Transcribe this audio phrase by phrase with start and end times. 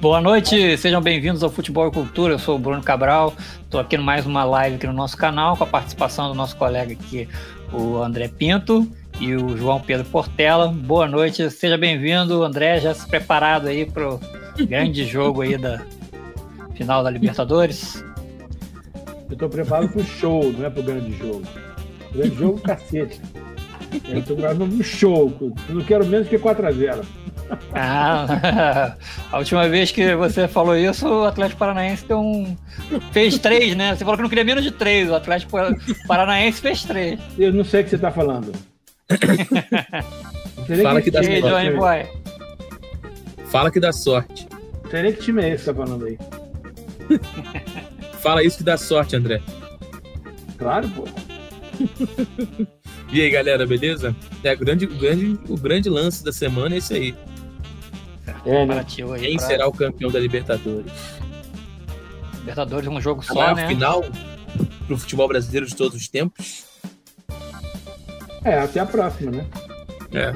[0.00, 2.34] Boa noite, sejam bem-vindos ao Futebol e Cultura.
[2.34, 3.34] Eu sou o Bruno Cabral,
[3.64, 6.92] estou aqui mais uma live aqui no nosso canal com a participação do nosso colega
[6.92, 7.28] aqui,
[7.72, 8.86] o André Pinto
[9.18, 10.68] e o João Pedro Portela.
[10.68, 14.20] Boa noite, seja bem-vindo, André, já se preparado aí para o
[14.68, 15.84] grande jogo aí da
[16.76, 18.04] final da Libertadores?
[19.28, 21.42] Eu estou preparado para o show, não é para o grande jogo.
[22.10, 23.20] O grande jogo, cacete.
[24.08, 25.36] Eu estou preparado para o show.
[25.68, 27.04] Eu não quero menos que 4x0.
[27.74, 28.94] Ah,
[29.32, 32.56] a última vez que você falou isso, o Atlético Paranaense deu um...
[33.12, 33.94] fez três, né?
[33.94, 35.52] Você falou que não queria menos de três, o Atlético
[36.06, 37.18] Paranaense fez três.
[37.38, 38.52] Eu não sei o que você está falando.
[40.82, 41.40] Fala que, que dá sorte.
[41.40, 42.06] Johnny Boy.
[43.46, 44.48] Fala que dá sorte.
[44.92, 46.18] Nem que time é esse que tá falando aí.
[48.20, 49.40] Fala isso que dá sorte, André.
[50.58, 51.04] Claro, pô.
[53.12, 54.14] e aí, galera, beleza?
[54.42, 57.14] É, o, grande, o, grande, o grande lance da semana é esse aí.
[58.44, 58.84] É, né?
[59.18, 59.46] Quem pra...
[59.46, 60.92] será o campeão da Libertadores?
[62.38, 63.68] Libertadores é um jogo a só, né?
[63.68, 64.04] final
[64.86, 66.66] pro futebol brasileiro de todos os tempos.
[68.44, 69.46] É, até a próxima, né?
[70.12, 70.32] É.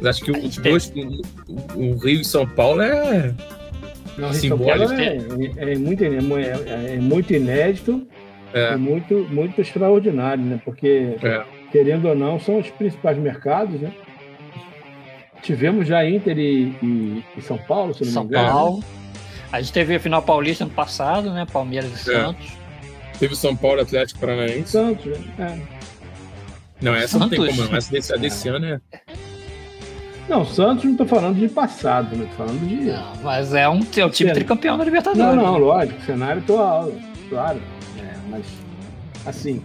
[0.00, 0.92] Mas acho que o, dois,
[1.74, 3.34] o, Rio e São Paulo é.
[4.16, 4.92] Não, simbólico.
[4.94, 5.16] É,
[5.58, 8.06] é, é, muito, é, é muito inédito
[8.52, 8.72] é.
[8.72, 10.60] e muito, muito extraordinário, né?
[10.64, 11.44] Porque, é.
[11.70, 13.92] querendo ou não, são os principais mercados, né?
[15.46, 18.48] Tivemos já Inter e, e, e São Paulo, se não São me engano.
[18.48, 18.84] São Paulo.
[19.52, 21.46] A gente teve a final paulista ano passado, né?
[21.52, 22.14] Palmeiras e é.
[22.14, 22.46] Santos.
[23.16, 24.72] Teve São Paulo Atlético Paranaense.
[24.72, 25.62] Santos, né?
[26.82, 27.38] Não, essa Santos.
[27.38, 27.76] não tem como, não.
[27.76, 28.80] Essa desse, desse ano é.
[30.28, 32.26] Não, Santos não estou falando de passado, né?
[32.30, 32.74] Tô falando de.
[32.86, 35.36] Não, mas é um, é um time tricampeão da Libertadores.
[35.36, 36.92] Não, não, lógico, cenário atual,
[37.28, 37.62] claro.
[38.00, 38.44] É, mas,
[39.24, 39.62] assim,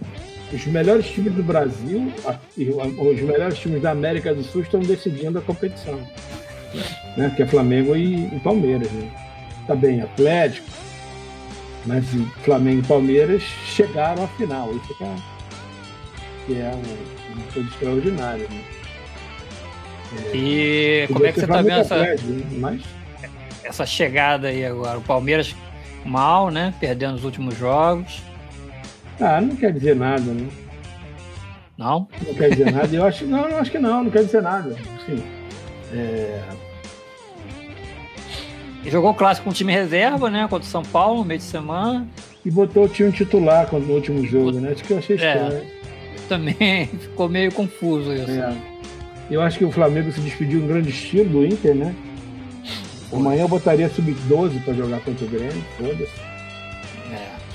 [0.52, 2.12] os melhores times do Brasil,
[2.56, 5.98] os melhores times da América do Sul estão decidindo a competição.
[7.16, 7.32] Né?
[7.36, 8.90] Que é Flamengo e, e Palmeiras.
[8.92, 9.10] Né?
[9.66, 10.68] Tá bem, Atlético,
[11.86, 12.04] mas
[12.44, 14.74] Flamengo e Palmeiras chegaram à final.
[14.76, 15.16] Isso que é,
[16.46, 16.72] que é
[17.34, 18.48] uma coisa extraordinária.
[18.48, 18.64] Né?
[20.32, 22.16] É, e como é que você tá vendo essa, né?
[22.58, 22.82] mas...
[23.64, 24.98] essa chegada aí agora?
[24.98, 25.54] O Palmeiras
[26.04, 26.74] mal, né?
[26.78, 28.22] Perdendo os últimos jogos.
[29.22, 30.48] Ah, não quer dizer nada, né?
[31.78, 32.08] Não?
[32.26, 32.94] Não quer dizer nada.
[32.94, 34.76] Eu acho, não, eu acho que não, não quer dizer nada.
[34.96, 35.22] Assim,
[35.92, 36.40] é...
[38.84, 40.42] Jogou o clássico com o time reserva, né?
[40.50, 42.06] Contra o São Paulo, no meio de semana.
[42.44, 44.72] E botou o time titular no último jogo, né?
[44.72, 45.18] Acho que eu achei é.
[45.18, 45.52] estranho.
[45.52, 45.62] É,
[46.28, 48.30] também ficou meio confuso isso.
[48.30, 48.52] É.
[49.30, 51.94] Eu acho que o Flamengo se despediu em grande estilo do Inter, né?
[53.12, 56.31] Amanhã eu botaria sub-12 para jogar contra o Grêmio, foda-se.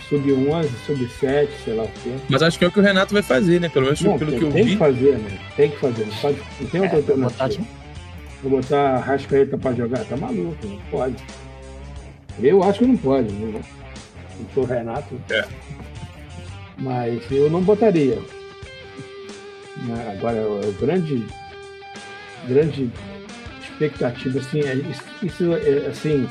[0.07, 0.15] É.
[0.15, 2.15] Sub-11, sub-7, sei lá o quê.
[2.29, 3.69] Mas acho que é o que o Renato vai fazer, né?
[3.69, 4.69] Pelo menos não, pelo tem, que eu tem vi.
[4.69, 5.39] Tem que fazer, né?
[5.55, 6.05] Tem que fazer.
[6.05, 7.67] Não, pode, não tem outra é, alternativa.
[8.43, 10.05] Vou botar a Rascaeta para jogar?
[10.05, 11.15] Tá maluco, não pode.
[12.41, 13.33] Eu acho que não pode.
[13.33, 13.61] Não, não
[14.53, 15.19] sou o Renato.
[15.29, 15.45] É.
[16.77, 18.19] Mas eu não botaria.
[20.11, 21.25] Agora, o grande
[22.47, 22.89] grande
[23.61, 24.39] expectativa.
[24.39, 24.75] Assim, é,
[25.23, 26.27] isso é, assim,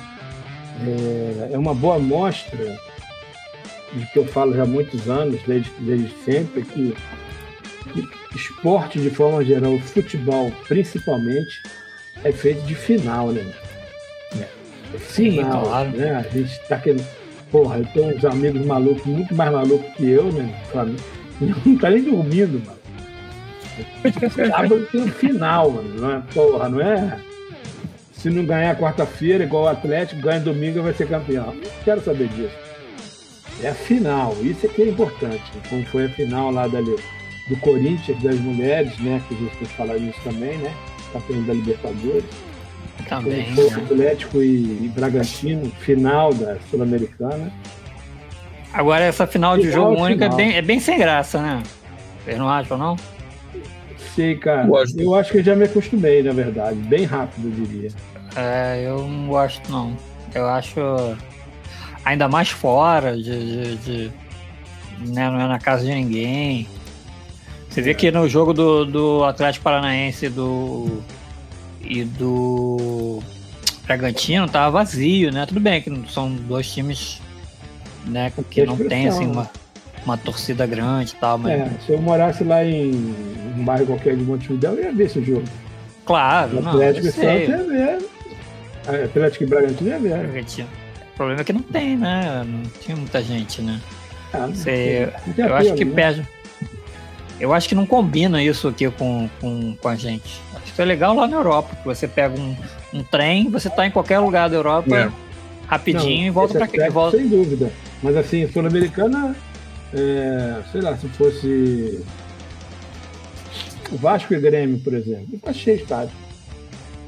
[0.85, 2.79] é, é uma boa mostra
[3.97, 6.95] de que eu falo já há muitos anos, desde, desde sempre, que,
[7.93, 11.63] que esporte de forma geral, futebol principalmente,
[12.23, 13.45] é feito de final, né?
[14.95, 15.91] É final, Sim, claro.
[15.91, 16.15] né?
[16.17, 17.07] A gente está querendo.
[17.51, 20.55] Porra, eu tenho uns amigos malucos, muito mais malucos que eu, né?
[21.65, 22.77] Não tá nem dormindo, mano.
[24.35, 26.01] Sábado tem um final, mano.
[26.01, 27.21] Não é, porra, não é?
[28.13, 31.55] Se não ganhar quarta-feira, igual o Atlético, ganha domingo vai ser campeão.
[31.55, 32.66] Não quero saber disso.
[33.63, 35.43] É a final, isso é que é importante.
[35.69, 39.23] Como foi a final lá da, do Corinthians, das mulheres, né?
[39.29, 40.75] Que a gente tem que falar disso também, né?
[41.13, 42.25] Campeão da Libertadores.
[43.09, 43.45] Também.
[43.55, 43.85] Como foi né?
[43.85, 47.53] Atlético e, e Bragantino, final da Sul-Americana.
[48.73, 51.63] Agora essa final, final de jogo único é bem, é bem sem graça, né?
[52.25, 52.97] Vocês não acham, não?
[54.17, 54.67] sei, cara.
[54.67, 54.99] Gosto.
[54.99, 56.77] Eu acho que eu já me acostumei, na verdade.
[56.77, 57.91] Bem rápido, eu diria.
[58.35, 59.95] É, eu não gosto, não.
[60.35, 60.81] Eu acho
[62.07, 64.13] ainda mais fora de, de, de
[65.13, 66.69] né, não é na casa de ninguém.
[67.69, 67.95] Você vê é.
[67.95, 71.03] que no jogo do, do Atlético Paranaense do,
[71.83, 73.21] e do
[73.85, 75.45] Bragantino tava vazio, né?
[75.47, 77.21] Tudo bem que são dois times
[78.07, 79.51] né, que não tem assim uma
[80.05, 81.37] uma torcida grande e tal.
[81.37, 81.61] Mas...
[81.61, 83.13] É, se eu morasse lá em
[83.57, 85.43] um bairro qualquer de Montevidéu, eu ia ver esse jogo.
[86.05, 89.05] Claro, o Atlético não, e Santos ia ver.
[89.05, 90.19] Atlético e Bragantino ia ver.
[90.19, 90.86] Bragantino.
[91.17, 92.45] O problema é que não tem, né?
[92.47, 93.81] Não tinha muita gente, né?
[94.35, 95.95] Ah, Você, eu acho que né?
[95.95, 96.29] perde.
[97.41, 100.43] Eu acho que não combina isso aqui com, com, com a gente.
[100.55, 102.55] Acho que é legal lá na Europa, que você pega um,
[102.93, 105.11] um trem, você tá em qualquer lugar da Europa é.
[105.67, 106.91] rapidinho não, e volta para cá.
[106.91, 107.17] Volta...
[107.17, 107.73] Sem dúvida.
[108.03, 109.35] Mas assim, Sul-Americana,
[109.95, 112.05] é, sei lá, se fosse
[113.91, 116.15] o Vasco e Grêmio, por exemplo, tá cheio de estádio.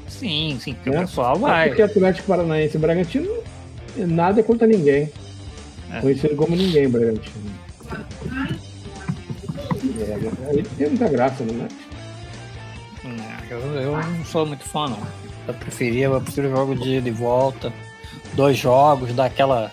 [0.07, 0.97] Sim, sim, porque é?
[0.97, 1.67] o pessoal vai.
[1.67, 3.43] Porque Atlético Paranaense e Bragantino,
[3.97, 5.11] nada contra ninguém.
[5.91, 6.01] É.
[6.01, 7.59] Conhecido como ninguém, Bragantino.
[10.01, 11.89] É, tem muita graça, não é?
[13.49, 14.99] Eu, eu não sou muito fã, não.
[15.47, 17.73] Eu preferia, eu prefiro jogo de, de volta.
[18.33, 19.71] Dois jogos, dar aquela,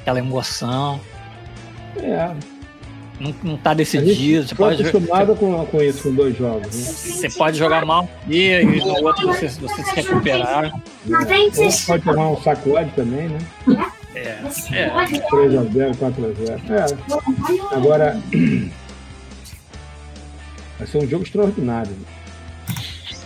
[0.00, 1.00] aquela emoção.
[1.96, 2.34] É.
[3.20, 4.46] Não, não tá decidido.
[4.46, 6.66] Você pode acostumado com, com isso, com dois jogos.
[6.66, 6.82] Né?
[6.82, 10.66] Você pode jogar mal um dia e no outro você, você se recuperar.
[10.66, 11.86] É.
[11.86, 13.38] Pode tomar um sacode também, né?
[14.14, 14.38] É.
[14.72, 14.90] é.
[15.30, 16.60] 3x0, 4x0.
[16.70, 17.74] É.
[17.74, 18.20] Agora.
[20.78, 21.90] Vai ser um jogo extraordinário.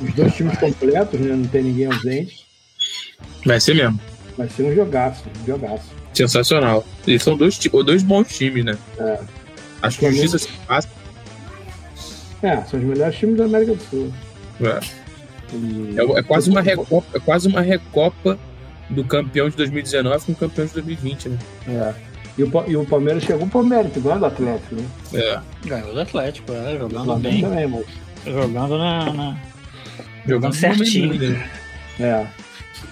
[0.00, 1.36] Os dois times completos, né?
[1.36, 2.46] Não tem ninguém ausente.
[3.44, 4.00] Vai ser mesmo.
[4.38, 5.90] Vai ser um jogaço, um jogaço.
[6.14, 6.82] Sensacional.
[7.06, 8.78] E são dois, dois bons times, né?
[8.98, 9.20] É.
[9.82, 10.88] Acho que o Justiça se passa.
[12.43, 14.12] É, são os melhores times da América do Sul.
[14.61, 14.81] É.
[15.55, 15.94] E...
[15.99, 18.38] É, é, quase uma recopa, é quase uma recopa
[18.88, 21.38] do campeão de 2019 com o campeão de 2020, né?
[21.69, 21.94] É.
[22.38, 24.87] E o, e o Palmeiras chegou por mérito, ganhou do Atlético, né?
[25.12, 25.40] É.
[25.67, 27.43] Ganhou do Atlético, é, jogando bem.
[27.43, 27.87] Também, mas...
[28.25, 29.12] Jogando na.
[29.12, 29.37] na...
[30.26, 31.14] Jogando certinho.
[31.14, 31.50] Né?
[32.00, 32.26] É.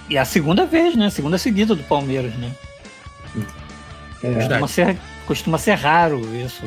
[0.08, 1.06] E a segunda vez, né?
[1.06, 2.52] A segunda seguida do Palmeiras, né?
[4.22, 4.34] É.
[4.34, 4.98] Costuma, ser,
[5.30, 6.64] costuma ser raro isso.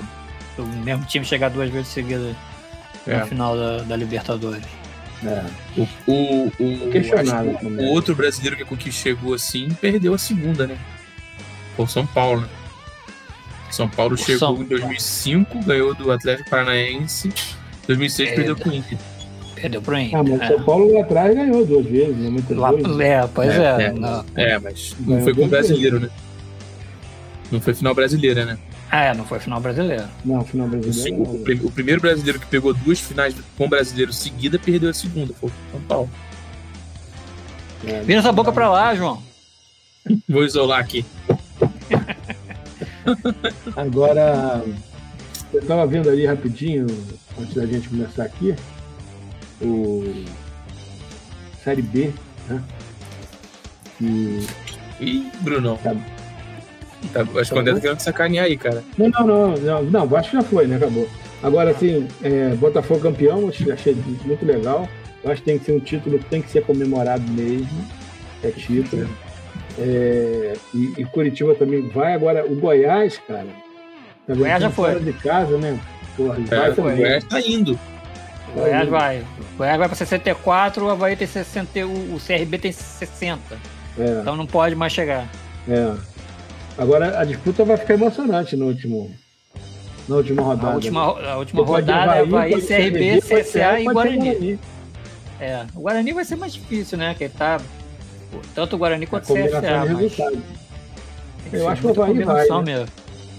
[0.58, 2.34] O mesmo time chegar duas vezes seguidas
[3.06, 3.20] é.
[3.20, 4.64] no final da, da Libertadores.
[5.22, 5.44] É.
[5.78, 10.78] O, o, o, o, outro brasileiro que chegou assim perdeu a segunda, né?
[11.76, 12.48] Por São Paulo, né?
[13.70, 14.62] São Paulo chegou São...
[14.62, 17.34] em 2005, ganhou do Atlético Paranaense.
[17.86, 18.98] 2006 é, perdeu pro Inter.
[19.56, 20.20] Perdeu pro Inter.
[20.20, 20.48] Ah, mas é.
[20.48, 22.44] São Paulo lá atrás ganhou duas vezes, né?
[22.52, 22.72] Lá.
[23.04, 23.94] É, pois é.
[24.38, 26.14] É, é, é mas não ganhou foi com o brasileiro, vezes.
[26.14, 26.23] né?
[27.54, 28.58] Não foi final brasileira, né?
[28.90, 30.10] Ah, é, não foi final brasileira.
[30.26, 31.16] Não, final brasileira.
[31.16, 35.32] O, o, o, primeiro brasileiro que pegou duas finais com brasileiro seguida perdeu a segunda,
[35.36, 36.10] foi São Paulo.
[37.86, 39.22] É, Vira essa boca pra lá, João.
[40.28, 41.06] Vou isolar aqui.
[43.78, 44.64] Agora,
[45.54, 46.88] eu estava vendo ali rapidinho,
[47.40, 48.56] antes da gente começar aqui,
[49.62, 50.26] o
[51.64, 52.12] Série B,
[52.50, 52.64] né?
[54.02, 54.44] E...
[55.00, 55.78] Ih, Bruno.
[55.84, 55.96] Tá...
[57.12, 58.84] Tá, acho que o André tá querendo sacanear aí, cara.
[58.98, 60.78] Não, não, não, não, não, acho que já foi, né?
[60.78, 61.08] Acabou.
[61.42, 63.96] Agora, assim, é, Botafogo campeão, achei
[64.26, 64.88] muito legal.
[65.24, 67.86] Eu acho que tem que ser um título que tem que ser comemorado mesmo.
[68.44, 69.08] É título.
[69.78, 72.14] É, e, e, Curitiba também vai.
[72.14, 73.48] Agora, o Goiás, cara.
[74.28, 75.00] Tá Goiás já foi.
[75.00, 75.80] de casa, né?
[76.16, 76.98] Porra, é, vai também.
[76.98, 77.80] Goiás tá indo.
[78.54, 79.24] Goiás vai.
[79.58, 83.40] Goiás vai para 64, o Havaí tem 60, o, o CRB tem 60.
[83.98, 84.20] É.
[84.22, 85.28] Então não pode mais chegar.
[85.68, 85.94] É.
[86.78, 89.12] Agora a disputa vai ficar emocionante no último.
[90.08, 90.72] Na última rodada.
[90.72, 94.60] A última, a última rodada é Havaí, CRB, CSA e Guarani.
[95.40, 97.14] É, o Guarani vai ser mais difícil, né?
[97.14, 97.60] Que tá
[98.56, 99.62] tanto o Guarani quanto o CSA.
[99.94, 100.18] Mas...
[101.54, 102.48] Eu acho que o Havaí vai.
[102.64, 102.86] Né?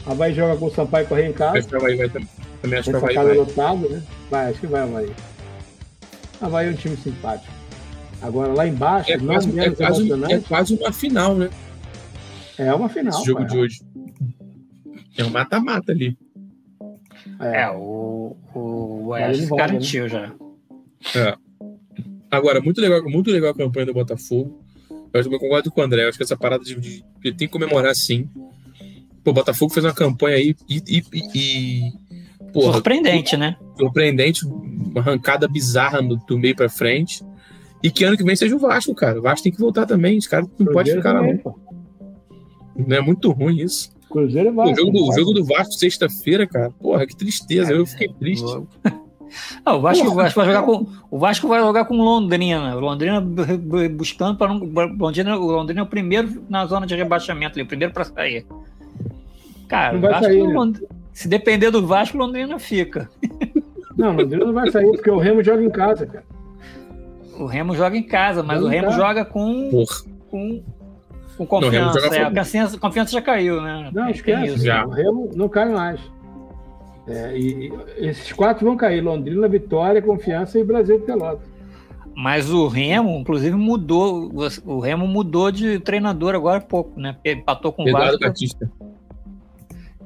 [0.07, 1.59] Havaí joga com o Sampaio correr em casa.
[1.59, 2.29] Acho que o Havaí vai também.
[2.63, 3.37] Também acho que o Havaí vai.
[3.37, 4.03] lotado, né?
[4.31, 5.13] Vai, acho que vai o Havaí.
[6.41, 7.53] Havaí é um time simpático.
[8.23, 11.51] Agora lá embaixo, é quase, é quase, é quase uma final, né?
[12.59, 13.13] É uma final.
[13.13, 13.51] Esse jogo cara.
[13.51, 13.81] de hoje.
[15.17, 16.17] É um mata-mata ali.
[17.41, 19.11] É, é o, o
[19.57, 20.09] garantiu né?
[20.09, 20.35] já.
[21.21, 21.37] É.
[22.31, 24.61] Agora, muito legal, muito legal a campanha do Botafogo.
[25.13, 26.05] Eu, eu concordo com o André.
[26.05, 28.29] Eu acho que essa parada de, de, de tem que comemorar sim.
[29.23, 30.83] Pô, o Botafogo fez uma campanha aí e.
[30.87, 31.03] e,
[31.35, 31.93] e
[32.53, 33.57] porra, surpreendente, né?
[33.79, 37.25] Surpreendente, uma arrancada bizarra do, do, meio pra frente.
[37.83, 39.19] E que ano que vem seja o Vasco, cara.
[39.19, 40.19] O Vasco tem que voltar também.
[40.19, 41.84] Os caras não podem ficar também, na Não
[42.77, 43.93] é muito ruim isso.
[44.11, 44.73] Cruzeiro é Vasco.
[44.73, 46.71] O jogo do, o jogo do Vasco sexta-feira, cara.
[46.71, 47.73] Porra, que tristeza.
[47.73, 48.45] eu fiquei triste.
[49.65, 52.77] Ah, o, Vasco, o, Vasco vai jogar com, o Vasco vai jogar com Londrina.
[52.77, 53.21] O Londrina
[53.91, 54.61] buscando para não.
[54.97, 58.47] Londrina, o Londrina é o primeiro na zona de rebaixamento, o primeiro para sair.
[59.67, 60.73] Cara, Vasco, sair, né?
[61.13, 63.11] se depender do Vasco, Londrina fica.
[63.97, 66.25] Não, Londrina não vai sair porque o Remo joga em casa, cara.
[67.39, 69.85] O Remo joga em casa, mas joga o Remo joga com,
[70.29, 70.63] com,
[71.37, 72.01] com confiança.
[72.01, 73.91] Não, é, a confiança, já caiu, né?
[73.93, 74.65] Não, esquece.
[74.65, 74.87] Já.
[74.87, 76.01] O Remo não cai mais.
[77.07, 81.55] É, e, esses quatro vão cair: Londrina, Vitória, Confiança e Brasil de Pelotas.
[82.17, 84.31] Mas o Remo, inclusive, mudou.
[84.65, 87.17] O Remo mudou de treinador agora há pouco, né?
[87.25, 88.25] Empatou com o Eduardo Vasco.
[88.25, 88.71] Batista.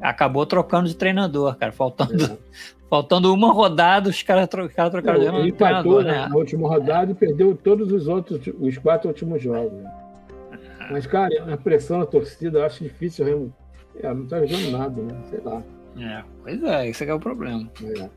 [0.01, 1.71] acabou trocando de treinador, cara.
[1.71, 2.39] Faltando, é.
[2.89, 6.03] faltando uma rodada, os caras tro cara trocaram Não, de treinador.
[6.03, 6.27] Né?
[6.27, 9.73] Na última rodada e perdeu todos os outros, os quatro últimos jogos.
[9.73, 9.91] Né?
[10.91, 13.55] Mas, cara, a pressão da torcida, eu acho difícil o Remo.
[14.01, 15.21] É, não tá jogando nada, né?
[15.29, 15.63] Sei lá.
[15.99, 17.69] É, pois é, esse é o problema.
[17.83, 18.09] É.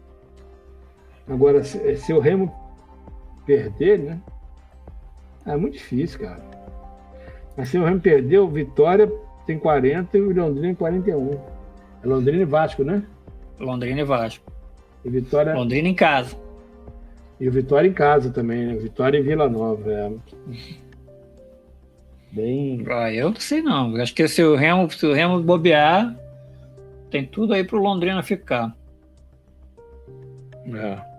[1.28, 2.54] Agora, se, se, o Remo
[3.46, 4.22] perder, né?
[5.46, 6.44] É muito difícil, cara.
[7.58, 9.12] Mas se o Remo perder, o Vitória
[9.46, 11.40] tem 40 e o Londrina tem 41.
[12.04, 13.04] É Londrina e Vasco, né?
[13.60, 14.52] Londrina e Vasco.
[15.04, 15.54] E Vitória.
[15.54, 16.36] Londrina em casa.
[17.40, 18.76] E o Vitória em casa também, né?
[18.76, 19.92] Vitória e Vila Nova.
[19.92, 20.12] É.
[22.32, 22.86] Bem.
[22.90, 23.96] Ah, eu não sei não.
[23.98, 26.16] Acho que se o Remo, se o Remo bobear,
[27.10, 28.74] tem tudo aí pro Londrina ficar.
[30.74, 31.12] É.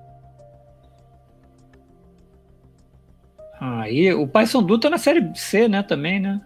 [3.61, 6.41] Aí o Paysandu tá na série C, né, também, né?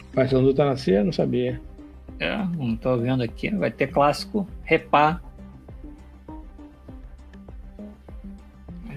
[0.00, 1.60] O Paysandu tá na C, não sabia.
[2.18, 3.50] É, não tô vendo aqui.
[3.50, 5.20] Vai ter clássico Repá.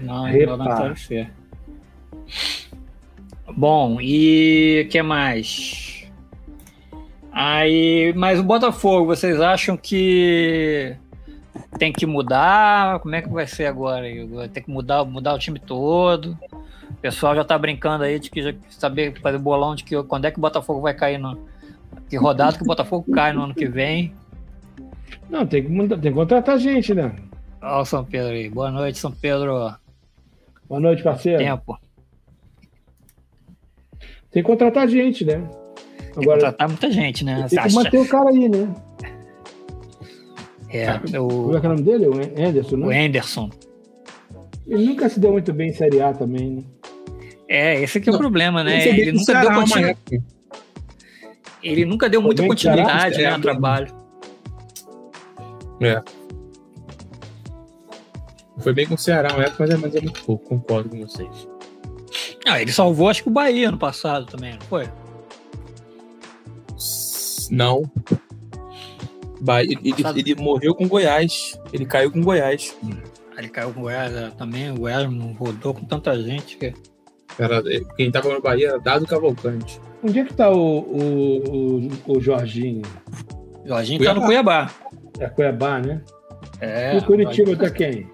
[0.00, 0.56] Não, Repá.
[0.56, 1.30] na série C.
[3.56, 6.06] Bom, e o que mais?
[7.32, 10.94] Aí, mas o Botafogo, vocês acham que
[11.78, 13.00] tem que mudar?
[13.00, 14.04] Como é que vai ser agora?
[14.52, 16.38] Tem que mudar, mudar o time todo?
[16.90, 20.26] O pessoal já tá brincando aí de que já saber fazer bolão de que quando
[20.26, 21.38] é que o Botafogo vai cair no
[22.10, 24.14] que rodado que o Botafogo cai no ano que vem.
[25.30, 27.14] Não, tem que mudar, tem que contratar gente, né?
[27.62, 28.50] Olha o São Pedro aí.
[28.50, 29.74] Boa noite, São Pedro.
[30.68, 31.38] Boa noite, parceiro.
[31.38, 31.78] Tempo.
[34.36, 35.36] Tem que contratar gente, né?
[35.36, 37.46] Agora, tem que contratar muita gente, né?
[37.48, 38.74] Tem que manter o cara aí, né?
[40.68, 41.26] É, o...
[41.26, 42.06] Como é que é o nome dele?
[42.06, 42.86] O Anderson, né?
[42.86, 43.50] O Anderson.
[44.66, 46.62] Ele nunca se deu muito bem em Série A também, né?
[47.48, 48.86] É, esse aqui é o problema, né?
[48.86, 50.22] Ele nunca deu continuidade.
[51.62, 53.88] Ele nunca deu muita continuidade né, no trabalho.
[55.80, 56.02] É.
[58.58, 60.98] Foi bem com o Ceará uma época, mas é, mas é muito pouco, concordo com
[60.98, 61.55] vocês.
[62.46, 64.88] Ah, ele salvou acho que o Bahia no passado também, não foi?
[67.50, 67.90] Não.
[69.40, 71.58] Bahia, ele, ele, morreu com Goiás.
[71.72, 72.76] Ele caiu com Goiás.
[73.36, 74.70] Ele caiu com Goiás é, também.
[74.70, 76.72] O Goiás não rodou com tanta gente que.
[77.38, 77.62] Era,
[77.96, 79.80] quem tava no Bahia era Dado Cavalcante.
[80.02, 82.82] Onde é que tá o, o, o, o Jorginho?
[83.64, 84.14] Jorginho Cuiabá.
[84.14, 84.70] tá no Cuiabá.
[85.18, 86.02] É Cuiabá, né?
[86.60, 86.94] É.
[86.94, 88.08] E o Curitiba tá quem?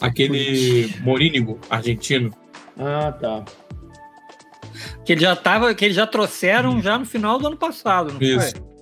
[0.00, 2.32] Aquele Morínigo, argentino.
[2.78, 3.44] Ah, tá.
[5.04, 8.20] Que ele já tava, que eles já trouxeram já no final do ano passado, não
[8.20, 8.52] Isso.
[8.52, 8.74] foi?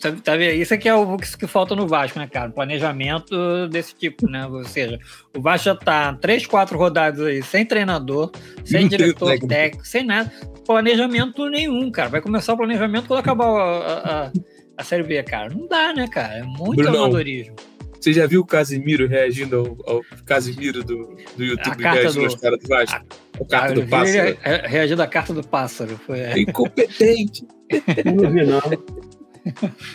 [0.00, 2.50] Tá, tá Isso aqui é o que falta no Vasco, né, cara?
[2.50, 4.46] Planejamento desse tipo, né?
[4.46, 4.98] Ou seja,
[5.34, 8.30] o Vasco já tá três, quatro rodadas aí, sem treinador,
[8.64, 9.48] sem diretor técnico.
[9.48, 10.30] técnico, sem nada.
[10.66, 12.10] Planejamento nenhum, cara.
[12.10, 14.32] Vai começar o planejamento quando acabar a, a,
[14.76, 15.48] a Série B, cara.
[15.54, 16.38] Não dá, né, cara?
[16.38, 17.54] É muito Brunão, amadorismo.
[18.04, 22.60] Você já viu o Casimiro reagindo ao, ao Casimiro do, do YouTube reagindo aos caras
[22.60, 22.96] do Vasco?
[22.96, 24.36] A, o carta do pássaro.
[24.66, 25.96] Reagindo à carta do pássaro.
[26.04, 26.38] Foi, é.
[26.38, 27.46] Incompetente.
[28.04, 28.60] não vi, não.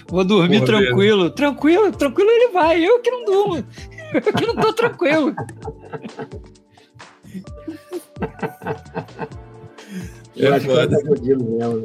[0.08, 1.22] Vou dormir Porra, tranquilo.
[1.22, 1.36] Mesmo.
[1.36, 2.84] Tranquilo, tranquilo ele vai.
[2.84, 3.64] Eu que não durmo.
[4.12, 5.36] Eu que não tô tranquilo.
[10.36, 11.84] Eu acho que tá mesmo.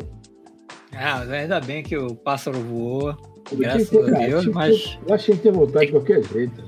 [0.95, 3.34] Ah, ainda bem que o pássaro voou.
[3.53, 4.99] Graças ter, a Deus, mas.
[5.07, 6.65] Eu achei que ter voltar de qualquer jeito.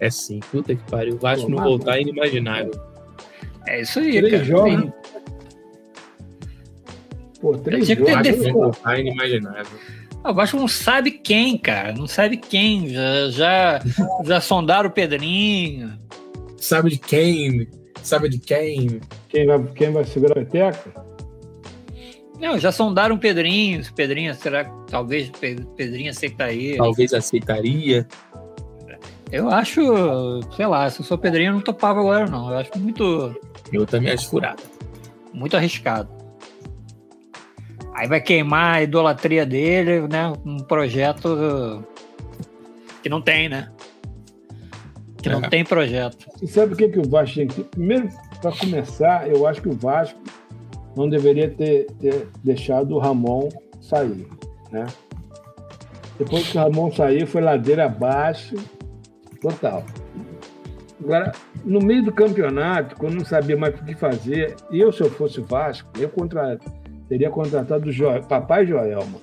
[0.00, 1.14] É sim, puta que pariu.
[1.14, 2.72] O Vasco não voltar é inimaginável.
[3.66, 4.44] É isso aí, Três cara.
[4.44, 4.74] Jogos.
[4.74, 4.92] Tem...
[7.40, 8.22] Pô, três Tinha jogos.
[8.22, 9.78] Que ter voltar é inimaginável.
[10.24, 11.92] Ah, o Vasco não sabe quem, cara.
[11.92, 12.88] Não sabe quem.
[12.88, 13.80] Já, já,
[14.24, 15.98] já sondaram o Pedrinho.
[16.56, 17.68] Sabe de quem?
[18.02, 19.00] Sabe de quem?
[19.28, 21.07] Quem vai, quem vai segurar a peteca?
[22.38, 23.82] Não, já sondaram o Pedrinho.
[23.94, 25.30] Pedrinho, será que talvez
[25.76, 26.76] Pedrinho aceitaria?
[26.76, 28.06] Talvez aceitaria.
[29.30, 29.82] Eu acho,
[30.56, 32.50] sei lá, se eu sou Pedrinho, eu não topava agora, não.
[32.50, 33.34] Eu acho muito.
[33.72, 34.62] Eu também acho furado.
[35.34, 36.08] Muito arriscado.
[37.94, 40.32] Aí vai queimar a idolatria dele, né?
[40.46, 41.84] Um projeto
[43.02, 43.70] que não tem, né?
[45.20, 45.32] Que é.
[45.32, 46.26] não tem projeto.
[46.40, 47.64] E sabe o que, que o Vasco tem que.
[47.64, 48.08] Primeiro,
[48.40, 50.18] para começar, eu acho que o Vasco
[50.98, 53.48] não deveria ter, ter deixado o Ramon
[53.80, 54.26] sair,
[54.72, 54.86] né?
[56.18, 58.56] Depois que o Ramon saiu, foi ladeira abaixo,
[59.40, 59.84] total.
[61.00, 61.30] Agora,
[61.64, 65.38] no meio do campeonato, quando não sabia mais o que fazer, eu, se eu fosse
[65.38, 66.58] o Vasco, eu contra...
[67.08, 68.06] teria contratado o jo...
[68.28, 69.20] Papai Joelma.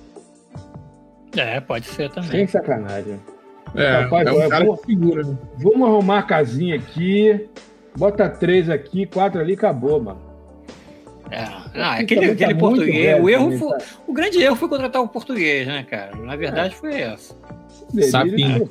[1.36, 2.32] É, pode ser também.
[2.32, 3.20] Sem sacanagem.
[3.76, 5.38] É, Papai é um Joel, cara vamos, figura, né?
[5.58, 7.50] Vamos arrumar a casinha aqui,
[7.98, 10.25] bota três aqui, quatro ali, acabou, mano.
[11.76, 13.78] É, Ah, aquele, aquele tá português, o erro foi,
[14.08, 16.16] o grande erro foi contratar o português, né, cara?
[16.16, 16.78] Na verdade é.
[16.78, 17.36] foi essa.
[18.10, 18.70] Sapinho.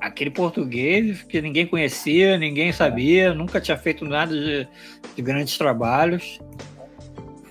[0.00, 4.66] Aquele português que ninguém conhecia, ninguém sabia, nunca tinha feito nada de,
[5.14, 6.40] de grandes trabalhos.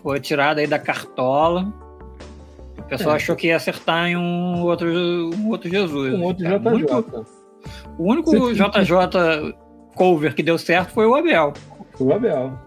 [0.01, 1.71] Foi tirado aí da cartola.
[2.77, 3.15] O pessoal é.
[3.17, 4.89] achou que ia acertar em um outro,
[5.35, 6.13] um outro Jesus.
[6.13, 6.59] Um outro JJ.
[6.59, 7.25] Muito,
[7.97, 9.53] o único JJ
[9.95, 11.53] cover que deu certo foi o Abel.
[11.93, 12.66] Foi o Abel.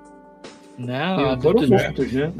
[0.78, 1.38] Né?
[1.42, 2.32] Foram muitos, né?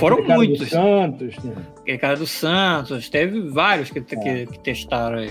[0.00, 0.70] Foram Aquele muitos.
[0.70, 1.54] Santos, né?
[1.80, 4.02] Aquele cara do Santos, teve vários que, é.
[4.02, 5.30] que, que, testaram aí.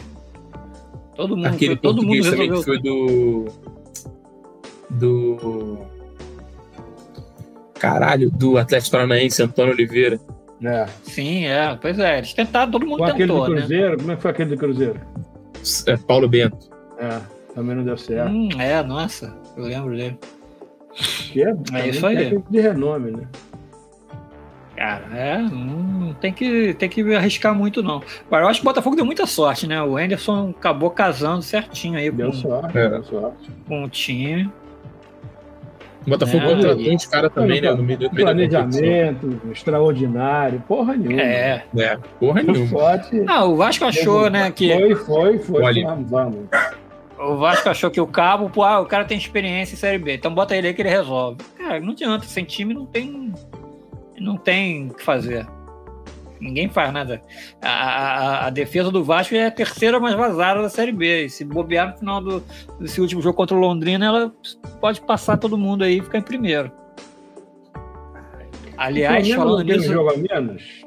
[1.16, 2.60] Todo mundo, Aquele todo mundo resolveu.
[2.60, 3.46] Que foi do.
[4.90, 5.78] Do.
[7.74, 10.20] Caralho, do Atlético Paranaense, Antônio Oliveira.
[10.64, 10.86] É.
[11.04, 11.78] Sim, é.
[11.80, 13.60] Pois é, eles tentaram, todo mundo Com tentou, aquele do né?
[13.62, 13.98] Cruzeiro, né?
[13.98, 15.02] como é que foi aquele do Cruzeiro?
[15.88, 16.70] É, Paulo Bento.
[16.98, 17.20] É,
[17.54, 18.32] também não deu certo.
[18.32, 20.18] Hum, é, nossa, eu lembro dele.
[20.94, 22.42] Que é, é isso aí.
[22.50, 23.28] de renome, né?
[24.76, 28.02] Cara, é, não tem que, tem que arriscar muito, não.
[28.28, 29.82] Agora, eu acho que o Botafogo deu muita sorte, né?
[29.84, 32.90] O Anderson acabou casando certinho aí deu com, sorte, é.
[32.90, 33.52] deu sorte.
[33.68, 34.50] com o time.
[36.06, 37.72] O Botafogo é, contratou uns caras também, né?
[37.72, 41.22] No meio do Planejamento, extraordinário, porra nenhuma.
[41.22, 41.64] É.
[41.78, 42.68] é porra nenhuma.
[42.68, 44.52] Sorte, ah, o Vasco achou, né?
[44.52, 44.74] Que...
[44.74, 45.64] Foi, foi, foi.
[45.64, 45.88] Olha.
[45.88, 46.40] Vamos, vamos.
[47.24, 50.16] O Vasco achou que o Cabo, pô, ah, o cara tem experiência em Série B,
[50.16, 51.38] então bota ele aí que ele resolve.
[51.58, 53.34] Cara, não adianta, sem time não tem
[54.20, 55.48] não tem o que fazer.
[56.40, 57.22] Ninguém faz nada.
[57.62, 61.26] A, a, a, defesa do Vasco é a terceira mais vazada da Série B.
[61.26, 62.44] E se bobear no final do,
[62.80, 64.34] desse último jogo contra o Londrina, ela
[64.82, 66.70] pode passar todo mundo aí e ficar em primeiro.
[68.76, 69.94] Aliás, falando nisso.
[69.94, 70.84] jogo a menos?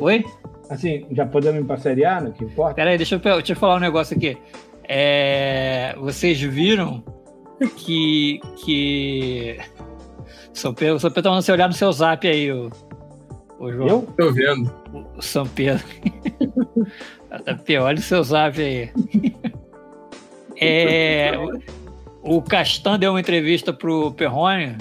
[0.00, 0.24] Oi?
[0.70, 2.74] Assim, já podemos ir para a Série A, não que importa?
[2.74, 4.38] Peraí, deixa eu, deixa eu falar um negócio aqui.
[4.88, 7.02] É, vocês viram
[7.76, 8.40] que.
[8.64, 9.58] que
[10.52, 12.70] são Pedro, São Pedro tá mandando você olhar no seu zap aí, o,
[13.58, 13.88] o João.
[13.88, 14.02] Eu?
[14.16, 14.72] Tô vendo.
[15.16, 15.84] O, São Pedro.
[17.82, 18.90] olha o seu zap aí.
[20.60, 21.32] é,
[22.22, 24.76] o, Castan deu uma entrevista pro Perrone.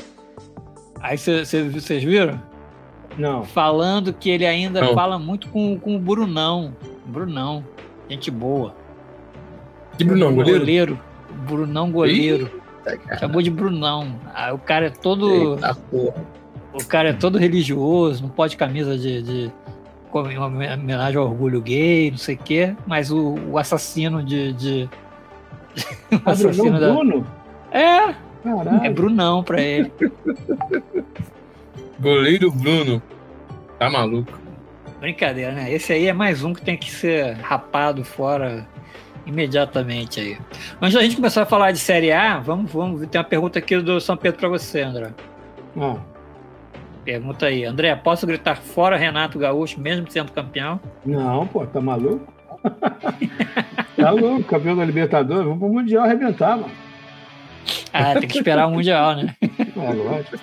[1.01, 2.41] Aí vocês viram?
[3.17, 3.43] Não.
[3.43, 4.93] Falando que ele ainda Não.
[4.93, 6.75] fala muito com, com o Brunão.
[7.05, 7.65] Brunão.
[8.09, 8.75] Gente boa.
[9.97, 10.59] Que Brunão, goleiro?
[10.59, 10.99] goleiro.
[11.47, 12.49] Brunão goleiro.
[12.85, 14.19] Eita, Chamou de Brunão.
[14.33, 15.55] Ah, o cara é todo.
[15.55, 15.77] Eita,
[16.73, 19.51] o cara é todo religioso, não pode camisa de, de
[20.11, 24.53] uma homenagem ao orgulho gay, não sei o quê, mas o, o assassino de.
[24.53, 24.89] de...
[26.11, 26.91] o ah, assassino da...
[26.91, 27.25] Bruno?
[27.71, 28.15] É!
[28.43, 28.83] Caralho.
[28.83, 29.91] É Brunão pra ele.
[31.99, 33.01] Goleiro Bruno.
[33.79, 34.37] Tá maluco.
[34.99, 35.71] Brincadeira, né?
[35.71, 38.67] Esse aí é mais um que tem que ser rapado fora
[39.25, 40.37] imediatamente aí.
[40.81, 43.77] Antes da gente começar a falar de Série A, vamos, vamos ter uma pergunta aqui
[43.77, 45.11] do São Pedro para você, André.
[45.79, 45.97] Ah.
[47.03, 50.79] Pergunta aí, André, posso gritar fora Renato Gaúcho, mesmo sendo campeão?
[51.05, 52.31] Não, pô, tá maluco?
[53.97, 56.71] tá louco, campeão da Libertadores, vamos pro Mundial arrebentar, mano.
[57.91, 59.35] Ah, tem que esperar o Mundial, né?
[59.75, 60.37] É, lógico.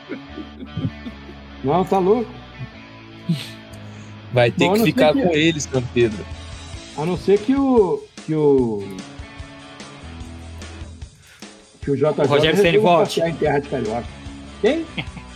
[1.64, 2.31] Não, tá louco.
[4.33, 5.23] Vai ter Bom, que ficar que...
[5.23, 6.25] com ele, São Pedro.
[6.97, 8.83] A não ser que o, que o
[11.83, 14.05] que o JJ o Rogério Ceni volte em terra de carioca.
[14.61, 14.87] Quem?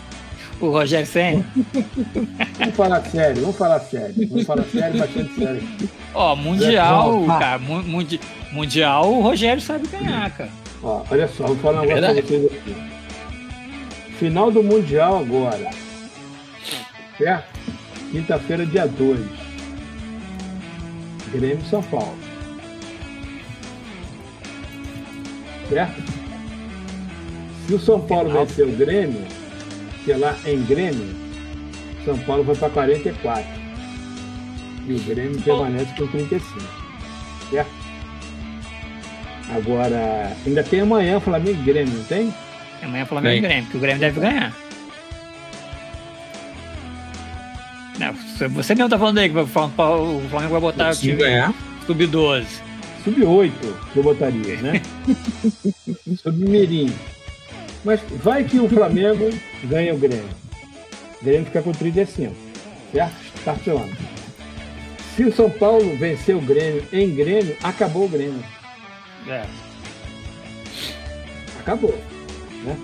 [0.61, 1.45] o Rogério Ceni.
[2.59, 5.63] vamos falar sério, vamos falar sério, vamos falar sério, bastante sério.
[6.15, 8.21] Ó, mundial, cara, mundi,
[8.53, 10.51] mundial, o Rogério sabe ganhar, cara.
[10.83, 12.77] Ó, olha só, vou falar um negócio pra vocês aqui.
[14.19, 15.71] Final do mundial agora.
[17.19, 17.55] Certo?
[18.13, 19.21] Quinta-feira, dia 2.
[21.33, 22.24] Grêmio São Paulo.
[25.69, 26.03] Certo?
[27.67, 29.23] Se o São Paulo vencer o Grêmio,
[30.05, 31.15] que é lá em Grêmio,
[32.05, 33.45] São Paulo vai para 44.
[34.87, 36.61] E o Grêmio permanece com 35.
[37.51, 37.71] Certo?
[39.55, 42.35] Agora, ainda tem amanhã Flamengo e Grêmio, não tem?
[42.83, 44.55] Amanhã Flamengo e Grêmio, que o Grêmio deve ganhar.
[47.99, 51.55] Não, você mesmo tá falando aí que o Flamengo vai botar o time ganhar.
[51.87, 52.45] sub-12
[53.05, 53.53] sub-8
[53.93, 54.83] que eu botaria, né?
[56.17, 56.93] Sub-mirim.
[57.85, 59.29] Mas vai que o Flamengo
[59.65, 60.29] ganha o Grêmio.
[61.21, 62.35] O Grêmio fica com 35,
[62.93, 63.15] certo?
[63.37, 63.93] Estaciona.
[65.15, 68.43] Se o São Paulo vencer o Grêmio em Grêmio, acabou o Grêmio.
[69.29, 69.45] É.
[71.61, 71.97] Acabou.
[72.65, 72.77] Né?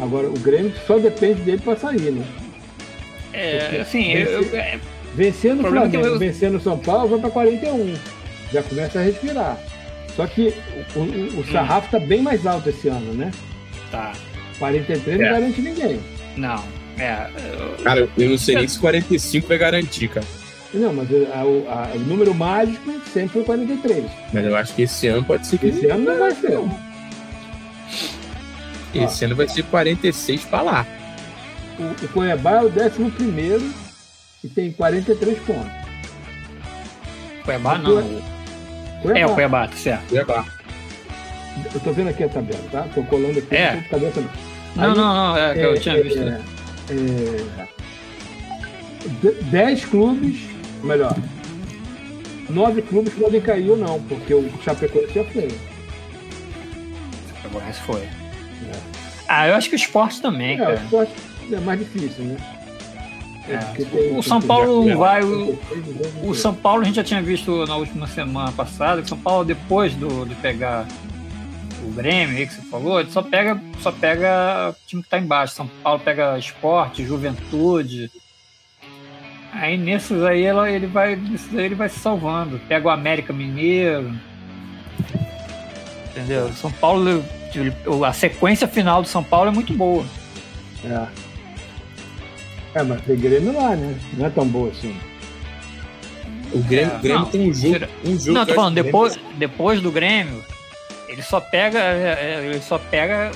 [0.00, 2.24] Agora, o Grêmio só depende dele para sair, né?
[3.32, 4.80] É, Porque assim, vencer, eu, eu,
[5.14, 6.18] vencendo o é Flamengo, eu...
[6.18, 8.19] vencendo o São Paulo, vai para 41
[8.52, 9.58] já começa a respirar.
[10.16, 10.54] Só que
[10.94, 13.30] o, o, o sarrafo está bem mais alto esse ano, né?
[13.90, 14.12] Tá.
[14.58, 15.24] 43 é.
[15.24, 16.00] não garante ninguém.
[16.36, 16.62] Não.
[16.98, 17.82] É, eu...
[17.82, 20.26] Cara, eu não sei nem se 45 vai garantir, cara.
[20.72, 24.04] Não, mas a, a, o número mágico sempre foi 43.
[24.32, 25.66] Mas eu acho que esse ano pode ser que.
[25.66, 26.58] Esse ano não vai ser.
[28.94, 30.86] Esse ano vai ser 46 para lá.
[31.78, 33.72] O, o Cuiabá é o 11
[34.44, 35.72] e tem 43 pontos.
[37.44, 38.39] Cuiabá não.
[39.02, 39.20] Cuiabá.
[39.20, 40.08] É o Cuiabá, tá certo.
[40.08, 40.46] Cuiabá.
[41.74, 42.86] Eu tô vendo aqui a tabela, tá?
[42.94, 43.54] Tô colando aqui.
[43.54, 43.74] É.
[43.74, 44.30] Não, cabeça, não.
[44.76, 46.18] Aí, não, não, é que é, eu tinha visto.
[46.18, 46.40] É,
[46.90, 47.66] é,
[49.50, 50.40] 10 clubes,
[50.82, 51.16] melhor,
[52.48, 55.48] 9 clubes podem cair ou não, porque o Chapecoense já foi.
[57.42, 58.02] Chapecoense foi.
[58.02, 58.10] É.
[59.28, 60.72] Ah, eu acho que o esporte também, é, cara.
[60.72, 61.12] O esporte
[61.52, 62.36] é mais difícil, né?
[63.48, 65.22] É, tem, o São Paulo não vai.
[65.22, 65.58] O,
[66.22, 69.18] o, São Paulo a gente já tinha visto na última semana passada, que o São
[69.18, 70.86] Paulo, depois do, de pegar
[71.82, 75.18] o Grêmio aí que você falou, ele só pega, só pega o time que está
[75.18, 75.54] embaixo.
[75.54, 78.10] São Paulo pega esporte, juventude.
[79.52, 81.16] Aí nesses aí ela, ele vai.
[81.16, 82.60] Nesses aí ele vai se salvando.
[82.68, 84.14] Pega o América Mineiro.
[86.10, 86.52] Entendeu?
[86.52, 87.24] São Paulo.
[88.06, 90.04] A sequência final do São Paulo é muito boa.
[90.84, 91.29] É.
[92.74, 93.98] É, mas tem Grêmio lá, né?
[94.14, 94.96] Não é tão boa assim.
[96.52, 97.86] O Grêmio, é, Grêmio não, tem um jogo.
[98.04, 100.44] Um jogo não, tô falando, depois, depois do Grêmio,
[101.08, 101.78] ele só pega.
[101.78, 103.30] É, é, ele só pega.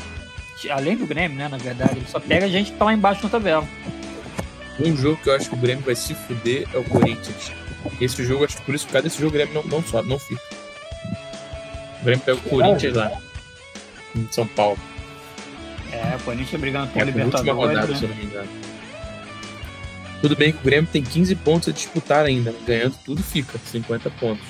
[0.70, 1.48] Além do Grêmio, né?
[1.48, 3.66] Na verdade, ele só pega a gente que tá lá embaixo na tabela.
[4.80, 7.52] Um jogo que eu acho que o Grêmio vai se fuder é o Corinthians.
[8.00, 10.08] Esse jogo, acho que por isso, por causa desse jogo, o Grêmio não, não sobe,
[10.08, 10.40] não fica.
[12.00, 13.12] O Grêmio pega o Corinthians lá.
[14.16, 14.78] Em São Paulo.
[15.92, 17.54] É, o Corinthians brigando por é, Libertadores.
[17.54, 17.96] Rodada, né?
[17.96, 18.48] se eu não me engano.
[20.24, 22.54] Tudo bem que o Grêmio tem 15 pontos a disputar ainda.
[22.66, 24.42] Ganhando tudo fica, 50 pontos.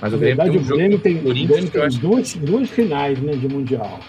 [0.00, 1.14] Mas o Grêmio verdade, tem um o Grêmio tem,
[1.46, 4.00] Grêmio tem duas, duas finais né, de Mundial.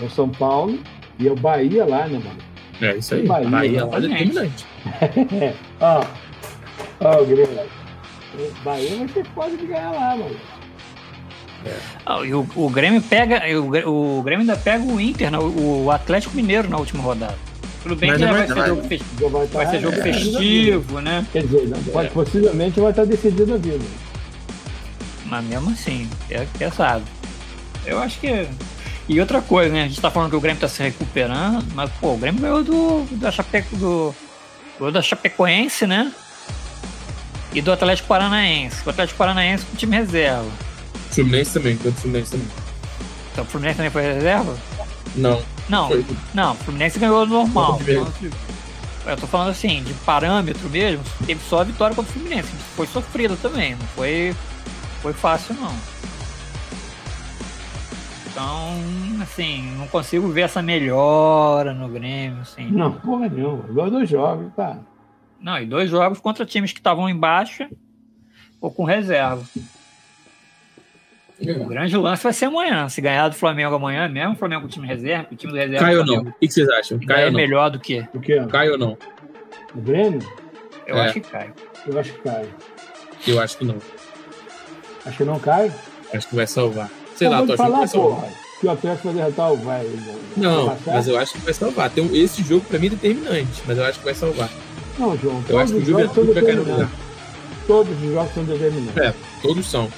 [0.00, 0.76] É o São Paulo
[1.20, 2.38] e é o Bahia lá, né, mano?
[2.80, 3.24] É isso aí.
[3.24, 4.66] Bahia, Bahia lá é determinante.
[5.80, 6.04] ó,
[6.98, 7.60] ó, o Grêmio.
[8.34, 10.36] O Bahia vai ser foda de ganhar lá, mano.
[11.64, 11.76] É.
[12.04, 13.40] Ah, e o, o Grêmio pega.
[13.56, 17.49] O, o Grêmio ainda pega o Inter, o, o Atlético Mineiro na última rodada.
[17.82, 21.00] Tudo bem Mas que vai, vai, ser jogo, festivo, vai, vai ser jogo é, festivo,
[21.00, 21.26] né?
[21.32, 22.08] Quer dizer, não, é.
[22.08, 23.84] possivelmente vai estar decidido a vida.
[25.24, 27.04] Mas mesmo assim, é pesado.
[27.86, 28.46] Eu acho que.
[29.08, 29.84] E outra coisa, né?
[29.84, 32.62] A gente tá falando que o Grêmio tá se recuperando, mas pô, o Grêmio ganhou
[32.62, 34.14] do, da Chapeco, do,
[34.78, 36.12] do da Chapecoense, né?
[37.52, 38.76] E do Atlético Paranaense.
[38.86, 40.50] O Atlético Paranaense com time reserva.
[41.10, 42.48] Fluminense também, o Fluminense também.
[43.32, 44.56] Então o Fluminense também foi reserva?
[45.16, 45.42] Não.
[45.70, 46.04] Não, foi.
[46.34, 47.80] não, o Fluminense ganhou normal.
[49.06, 52.48] Eu tô falando assim, de parâmetro mesmo, teve só a vitória contra o Fluminense.
[52.76, 54.34] Foi sofrido também, não foi
[55.00, 55.72] foi fácil não.
[58.26, 62.70] Então, assim, não consigo ver essa melhora no Grêmio, assim.
[62.70, 63.64] Não, porra nenhuma.
[63.68, 64.78] Igual dois jogos, tá?
[65.40, 67.68] Não, e dois jogos contra times que estavam em baixa
[68.60, 69.42] ou com reserva.
[71.40, 72.88] O grande lance vai ser amanhã.
[72.88, 75.58] Se ganhar do Flamengo amanhã, mesmo o Flamengo com o time reserva, o time do
[75.58, 75.84] reserva.
[75.84, 76.22] Cai ou não?
[76.22, 76.98] O que vocês acham?
[76.98, 78.06] Cai é melhor do que?
[78.12, 78.44] O quê?
[78.50, 78.98] Cai ou não?
[79.74, 80.20] O Grêmio?
[80.86, 81.00] Eu é.
[81.02, 81.52] acho que cai.
[81.86, 82.48] Eu acho que cai.
[83.26, 83.76] Eu acho que não.
[85.06, 85.72] Acho que não cai?
[86.12, 86.90] Acho que vai salvar.
[87.14, 88.30] Sei lá, tô achando que vai salvar.
[88.60, 89.90] Que o Atlético vai derrotar o vai.
[90.36, 91.90] Não, mas eu acho que vai salvar.
[91.90, 94.50] Tem um, esse jogo pra mim é determinante, mas eu acho que vai salvar.
[94.98, 95.42] Não, João.
[95.48, 96.90] Eu acho que o Juventude vai cair no lugar.
[97.66, 98.96] Todos os jogos são determinantes.
[98.98, 99.88] É, todos são.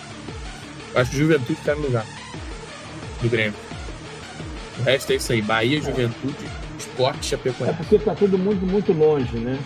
[0.95, 2.07] Eu acho que o Juventude cai no lugar
[3.21, 3.55] do Grêmio.
[4.79, 5.41] O resto é isso aí.
[5.41, 6.47] Bahia, Juventude,
[6.79, 7.73] Esporte, Chapecoense.
[7.73, 9.59] É porque tá todo mundo muito longe, né?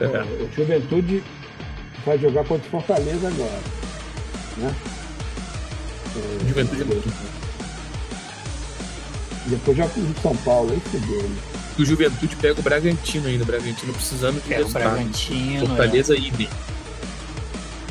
[0.00, 0.44] É.
[0.44, 1.22] O Juventude
[2.04, 3.60] vai jogar contra o Fortaleza agora.
[4.56, 4.74] Né?
[6.46, 7.38] Juventude é muito.
[9.46, 11.22] Depois já o São Paulo, aí fudeu.
[11.22, 11.36] Né?
[11.78, 14.86] O Juventude pega o Bragantino ainda, o Bragantino precisando de é, resultado.
[14.86, 16.18] O Bragantino, Fortaleza é.
[16.18, 16.48] idem.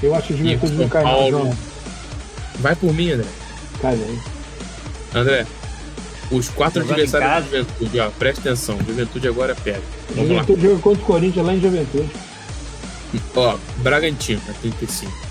[0.04, 1.58] Eu acho que o Juventude não cai Paulo...
[2.60, 3.28] Vai por mim, André.
[3.82, 4.20] Cai bem.
[5.13, 5.46] André,
[6.32, 8.78] os quatro adversários do Juventude, ó, presta atenção.
[8.86, 9.82] Juventude agora pega.
[10.15, 12.10] Vamos Juventude joga contra o Corinthians lá em Juventude.
[13.36, 15.28] Ó, Bragantino, 35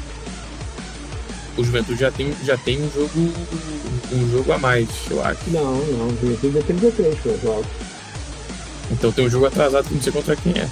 [1.56, 3.32] o Juventude já tem, já tem um jogo
[4.12, 5.40] um jogo a mais, eu acho.
[5.48, 7.66] Não, não, o Juventude é 33 foi jogo.
[8.90, 10.68] Então tem um jogo atrasado que não sei contra quem é.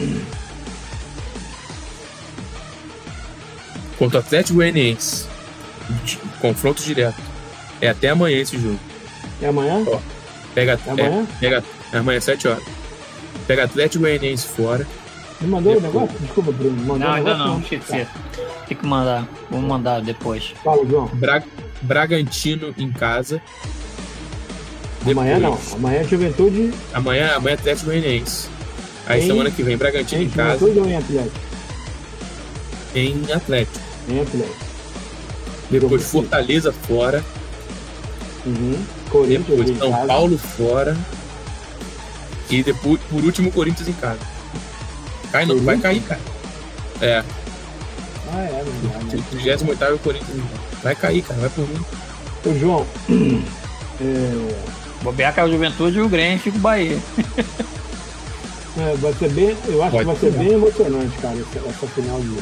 [0.00, 0.41] é.
[4.02, 5.28] Contra o Atlético Goianiense.
[6.40, 7.22] Confronto direto.
[7.80, 8.80] É até amanhã esse jogo.
[9.40, 9.84] É amanhã?
[9.86, 10.00] Ó,
[10.52, 11.22] pega, é amanhã?
[11.22, 12.64] É, pega, é amanhã, 7 horas.
[13.46, 14.84] Pega Atlético Goianiense fora.
[15.38, 16.18] Você mandou o negócio?
[16.18, 16.76] Desculpa, Bruno.
[16.78, 18.08] Mandou não, ainda não, esqueci.
[18.66, 19.24] Tem que mandar.
[19.48, 20.52] Vamos mandar depois.
[20.64, 21.06] Fala, João.
[21.12, 21.40] Bra
[21.82, 23.40] Bragantino em casa.
[25.08, 25.56] Amanhã não.
[25.74, 26.74] Amanhã é Juventude.
[26.92, 28.48] Amanhã, amanhã é Atlético Goianiense.
[29.06, 29.26] Aí em...
[29.28, 30.58] semana que vem, Bragantino em, em casa.
[30.58, 31.40] Juventude ou em Atlético?
[32.96, 33.81] Em Atlético.
[34.20, 34.72] Atlético.
[35.70, 37.24] Depois Fortaleza fora.
[38.44, 38.84] Uhum.
[39.28, 40.96] Depois São Paulo fora.
[42.50, 44.18] E depois, por último, Corinthians em casa.
[45.30, 46.20] Cai não, vai cair, cara.
[47.00, 47.24] É.
[48.30, 50.42] Ah, é, não 38 Corinthians.
[50.82, 51.84] Vai cair, cara, vai por mim.
[52.44, 52.86] Ô, João.
[54.00, 54.72] É...
[55.02, 56.98] Bobear caiu o Juventude e o Grêmio fica o Bahia.
[58.78, 61.86] é, vai ser bem, eu acho Pode que vai ser bem emocionante, cara, essa, essa
[61.88, 62.38] final de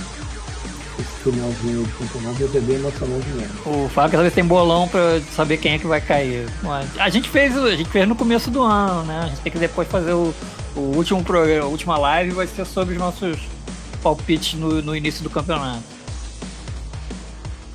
[1.22, 3.84] finalzinho de campeonato vai ser bem emocionante mesmo.
[3.84, 6.48] O Fábio cada vez tem bolão pra saber quem é que vai cair.
[6.98, 9.20] A gente fez, a gente fez no começo do ano, né?
[9.24, 10.34] A gente tem que depois fazer o,
[10.74, 13.38] o último programa, a última live vai ser sobre os nossos
[14.02, 15.82] palpites no, no início do campeonato.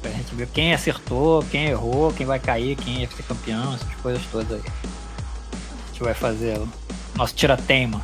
[0.01, 3.95] Pra gente ver quem acertou, quem errou, quem vai cair, quem ia ser campeão, essas
[4.01, 4.62] coisas todas aí.
[4.62, 6.67] A gente vai fazer o
[7.15, 8.01] nosso tira-teima.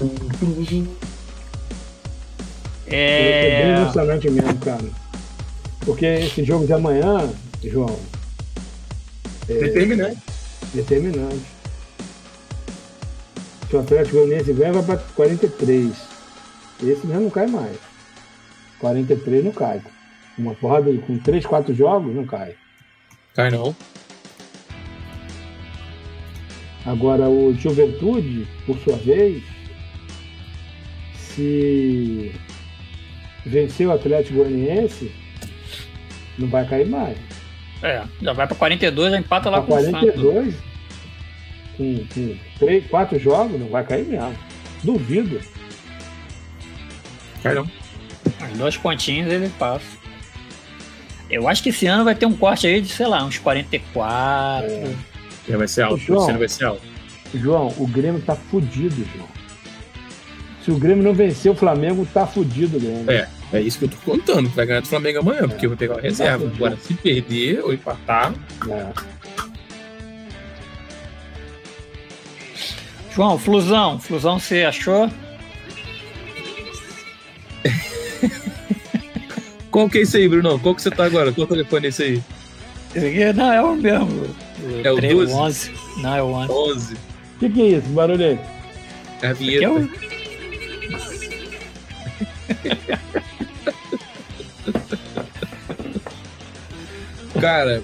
[2.88, 3.48] É...
[3.48, 4.84] é bem emocionante mesmo, cara.
[5.80, 7.30] Porque esse jogo de amanhã,
[7.62, 7.98] João.
[9.48, 10.18] É determinante.
[10.74, 11.46] Determinante.
[13.68, 15.92] Se o Atlético Goianiense ganha, vai para 43.
[16.82, 17.76] Esse mesmo não cai mais.
[18.78, 19.80] 43 não cai.
[20.38, 22.54] Uma porrada com 3, 4 jogos, não cai.
[23.34, 23.74] Cai não.
[26.84, 29.42] Agora o Juventude, por sua vez,
[31.16, 32.32] se
[33.46, 35.12] vencer o Atlético Goianiense,
[36.36, 37.16] não vai cair mais.
[37.82, 40.54] É, já vai para 42, já empata lá com 42,
[41.76, 44.34] com, com 3, 4 jogos, não vai cair mesmo.
[44.82, 45.40] Duvido.
[47.42, 47.70] Cai não.
[48.50, 49.86] Os dois pontinhos ele passa.
[51.30, 54.70] Eu acho que esse ano vai ter um corte aí de, sei lá, uns 44.
[54.70, 54.94] É.
[55.48, 56.82] Já vai ser alto, João, vai ser alto.
[57.34, 59.28] João, o Grêmio tá fudido, João.
[60.64, 63.10] Se o Grêmio não vencer o Flamengo, tá fudido o Grêmio.
[63.10, 64.48] É, é isso que eu tô contando.
[64.50, 65.46] Vai ganhar do Flamengo amanhã, é.
[65.46, 66.46] porque eu vou pegar a reserva.
[66.46, 68.34] Agora, se perder ou empatar.
[68.68, 68.92] É.
[73.14, 73.98] João, Flusão.
[73.98, 75.10] Flusão, você achou?
[79.70, 80.58] Qual que é esse aí, Bruno?
[80.58, 81.32] Qual que você tá agora?
[81.32, 82.22] Qual telefone é esse aí?
[82.94, 84.34] Esse aqui, não, é o mesmo.
[84.82, 85.32] É o 12?
[85.32, 85.72] 11.
[85.98, 86.52] Não, é o 11.
[86.52, 86.94] 11.
[86.94, 86.98] O
[87.40, 87.88] que, que é isso?
[87.88, 88.40] Barulho aí?
[89.22, 89.88] É a vinheta.
[97.40, 97.82] cara,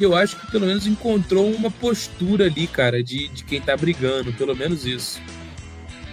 [0.00, 4.32] eu acho que pelo menos encontrou uma postura ali, cara, de, de quem tá brigando,
[4.32, 5.20] pelo menos isso.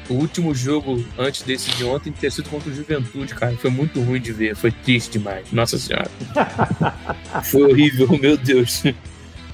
[0.09, 4.01] O último jogo antes desse de ontem ter sido contra o Juventude, cara, foi muito
[4.01, 5.51] ruim de ver, foi triste demais.
[5.51, 6.11] Nossa Senhora.
[7.43, 8.83] foi horrível, meu Deus.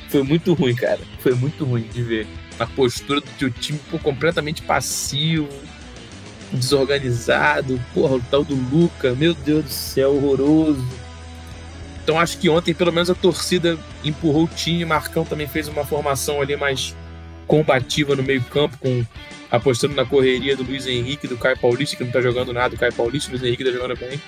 [0.10, 1.00] Foi muito ruim, cara.
[1.20, 2.28] Foi muito ruim de ver.
[2.60, 5.48] A postura do teu time pô, completamente passivo,
[6.52, 7.80] desorganizado.
[7.94, 10.84] Porra, o tal do Luca, meu Deus do céu, horroroso.
[12.08, 14.86] Então acho que ontem, pelo menos, a torcida empurrou o time.
[14.86, 16.96] Marcão também fez uma formação ali mais
[17.46, 19.06] combativa no meio-campo, com
[19.52, 22.78] apostando na correria do Luiz Henrique, do Caio Paulista, que não tá jogando nada, o
[22.78, 24.22] Caio Paulista, o Luiz Henrique tá jogando bem.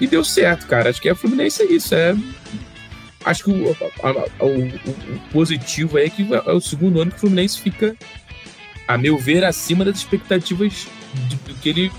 [0.00, 0.90] E deu certo, cara.
[0.90, 1.94] Acho que a Fluminense é isso.
[1.94, 2.16] É...
[3.24, 7.16] Acho que o, a, a, o, o, positivo é que é o segundo ano que
[7.18, 7.96] o Fluminense fica,
[8.88, 10.88] a meu ver, acima das expectativas
[11.30, 11.92] do que ele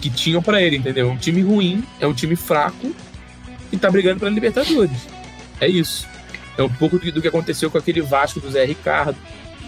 [0.00, 1.08] que tinham para ele, entendeu?
[1.08, 2.92] É um time ruim, é um time fraco
[3.72, 5.08] e tá brigando para Libertadores.
[5.60, 6.06] É isso.
[6.56, 9.16] É um pouco do, do, que aconteceu com aquele Vasco do Zé Ricardo,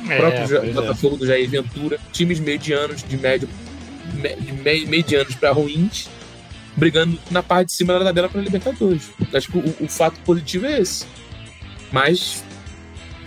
[0.05, 0.73] o é, próprio é.
[0.73, 1.19] Botafogo é.
[1.19, 3.49] do Jair Ventura, times medianos, de médio,
[4.41, 6.09] de me, medianos para ruins,
[6.77, 9.11] brigando na parte de cima da tabela para Libertadores.
[9.33, 11.07] Acho que o, o, fato positivo é esse.
[11.91, 12.43] Mas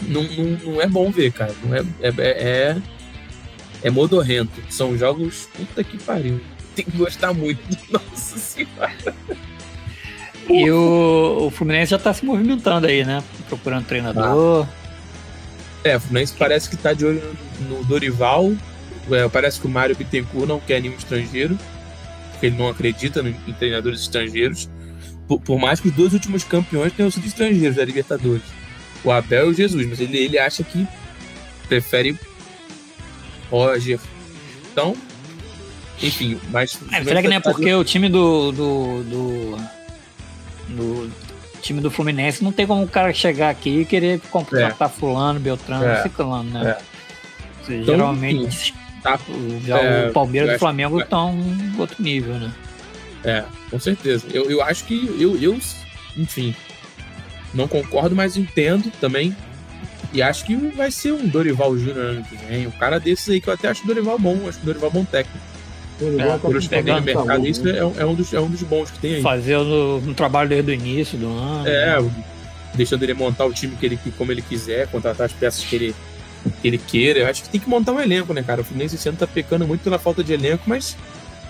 [0.02, 1.54] não, não, não é bom ver, cara.
[1.64, 2.78] Não é, é, é
[3.86, 4.64] é modorrento.
[4.68, 5.48] São jogos.
[5.56, 6.42] Puta que pariu.
[6.76, 7.62] Tem que gostar muito.
[7.92, 9.16] Nossa senhora.
[10.50, 13.24] E o, o Fluminense já tá se movimentando aí, né?
[13.50, 14.68] Procurando treinador.
[15.84, 17.22] É, o Fluminense parece que tá de olho
[17.68, 18.54] no, Dorival.
[19.12, 21.58] É, parece que o Mário Bittencourt não quer nenhum estrangeiro.
[22.32, 24.70] Porque ele não acredita em treinadores estrangeiros.
[25.28, 28.44] Por, por, mais que os dois últimos campeões tenham sido estrangeiros da Libertadores.
[29.04, 29.88] O Abel e o Jesus.
[29.88, 30.88] Mas ele, ele acha que
[31.68, 32.18] prefere
[33.50, 34.00] Roger.
[34.72, 34.96] Então,
[36.02, 36.78] enfim, mas.
[36.92, 39.58] É, será que não é porque o time do, do, do,
[40.68, 41.12] do.
[41.62, 44.92] time do Fluminense não tem como o cara chegar aqui e querer contratar é.
[44.92, 46.04] fulano, Beltrano, é.
[46.04, 46.78] Ciclano, né?
[46.78, 47.66] É.
[47.66, 49.20] Seja, então, geralmente tá,
[49.66, 52.52] já é, o Palmeiras e o Flamengo estão em outro nível, né?
[53.24, 54.28] É, com certeza.
[54.32, 55.60] Eu, eu acho que eu, eu
[56.16, 56.56] enfim,
[57.54, 59.36] Não concordo, mas entendo também.
[60.14, 62.68] E acho que vai ser um Dorival Júnior ano que vem.
[62.68, 64.48] Um cara desses aí que eu até acho o Dorival bom.
[64.48, 65.46] Acho o Dorival bom técnico.
[66.02, 67.78] É, por os pegar no mercado, isso né?
[67.78, 69.22] é, é, um dos, é um dos bons que tem aí.
[69.22, 71.68] Fazendo um trabalho desde o início do ano.
[71.68, 72.12] É, né?
[72.76, 75.96] deixando ele montar o time que ele, como ele quiser, contratar as peças que ele,
[76.62, 77.20] que ele queira.
[77.20, 78.62] Eu acho que tem que montar um elenco, né, cara?
[78.62, 80.98] O Fluminense esse ano tá pecando muito pela falta de elenco, mas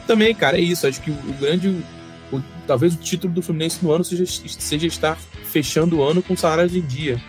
[0.08, 0.88] também, cara, é isso.
[0.88, 1.84] Acho que o, o grande.
[2.32, 6.36] O, talvez o título do Fluminense no ano seja, seja estar fechando o ano com
[6.36, 7.22] salários em dia.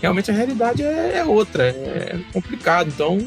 [0.00, 2.88] Realmente a realidade é, é outra, é complicado.
[2.88, 3.18] Então,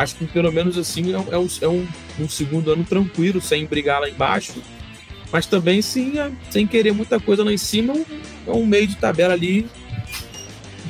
[0.00, 1.86] acho que pelo menos assim é, é, um, é um,
[2.20, 4.62] um, segundo ano tranquilo, sem brigar lá embaixo,
[5.30, 6.14] mas também sem,
[6.50, 7.94] sem querer muita coisa lá em cima,
[8.46, 9.68] é um meio de tabela ali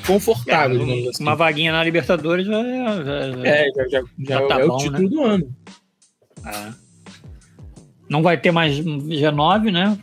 [0.07, 0.81] confortável.
[0.83, 1.23] É, assim.
[1.23, 4.79] Uma vaguinha na Libertadores já, já, já é, já, já, já tá é bom, o
[4.79, 5.09] título né?
[5.09, 5.57] do ano.
[6.47, 6.73] É.
[8.09, 9.99] Não vai ter mais G9, né?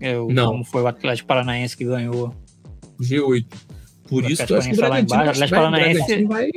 [0.00, 0.52] Eu, Não.
[0.52, 2.34] Como foi o Atlético Paranaense que ganhou.
[3.00, 3.46] G8.
[4.08, 6.50] Por o isso acho que o Bragantino, Atlético Paranaense vai...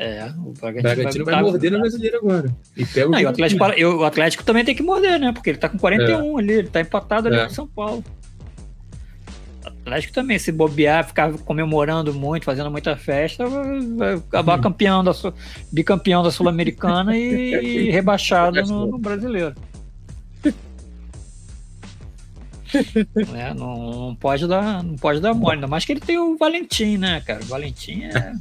[0.00, 2.56] É, o Bragantino, Bragantino vai, vai morder na brasileira agora.
[2.76, 5.32] E pega o, Não, o, Atlético, o Atlético também tem que morder, né?
[5.32, 6.40] Porque ele tá com 41 é.
[6.40, 7.44] ali, ele tá empatado ali é.
[7.46, 8.04] com São Paulo.
[9.64, 13.44] Atlético também, se bobear, ficar comemorando muito, fazendo muita festa,
[13.96, 15.10] vai acabar campeão da,
[15.72, 19.54] bicampeão da Sul-Americana e, e, rebaixado no, no brasileiro.
[23.34, 26.36] é, não, não, pode dar, não pode dar mole, ainda mais que ele tem o
[26.36, 27.42] Valentim, né, cara?
[27.42, 28.32] O Valentim é.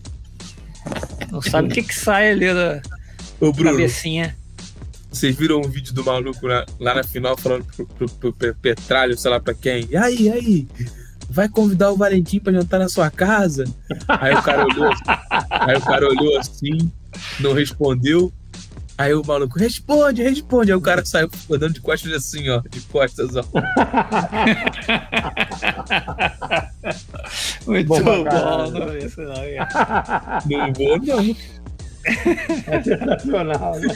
[1.31, 2.81] Não sabe o que, que sai ali da
[3.39, 4.35] Ô, Bruno, cabecinha.
[5.11, 8.55] Vocês viram um vídeo do maluco lá, lá na final falando pro, pro, pro, pro
[8.55, 9.87] Petralho, sei lá pra quem?
[9.89, 10.67] E aí, e aí?
[11.29, 13.65] vai convidar o Valentim para jantar na sua casa?
[14.07, 14.91] Aí o cara olhou,
[15.49, 16.91] aí o cara olhou assim,
[17.39, 18.31] não respondeu.
[18.97, 20.71] Aí o maluco, responde, responde.
[20.71, 23.43] Aí o cara saiu andando de costas assim, ó, de costas, ó.
[27.67, 28.23] Muito bom, bom
[28.71, 29.35] não isso não.
[30.47, 31.35] Não vou, não.
[32.65, 33.95] É sensacional, né?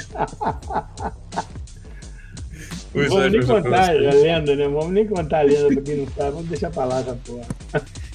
[2.94, 4.68] Não vamos nem contar a lenda, né?
[4.68, 6.32] Vamos nem contar a lenda pra quem não sabe.
[6.32, 7.48] Vamos deixar pra lá essa porra.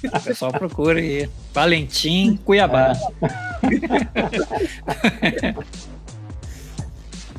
[0.05, 1.29] O pessoal procura aí.
[1.53, 2.93] Valentim Cuiabá.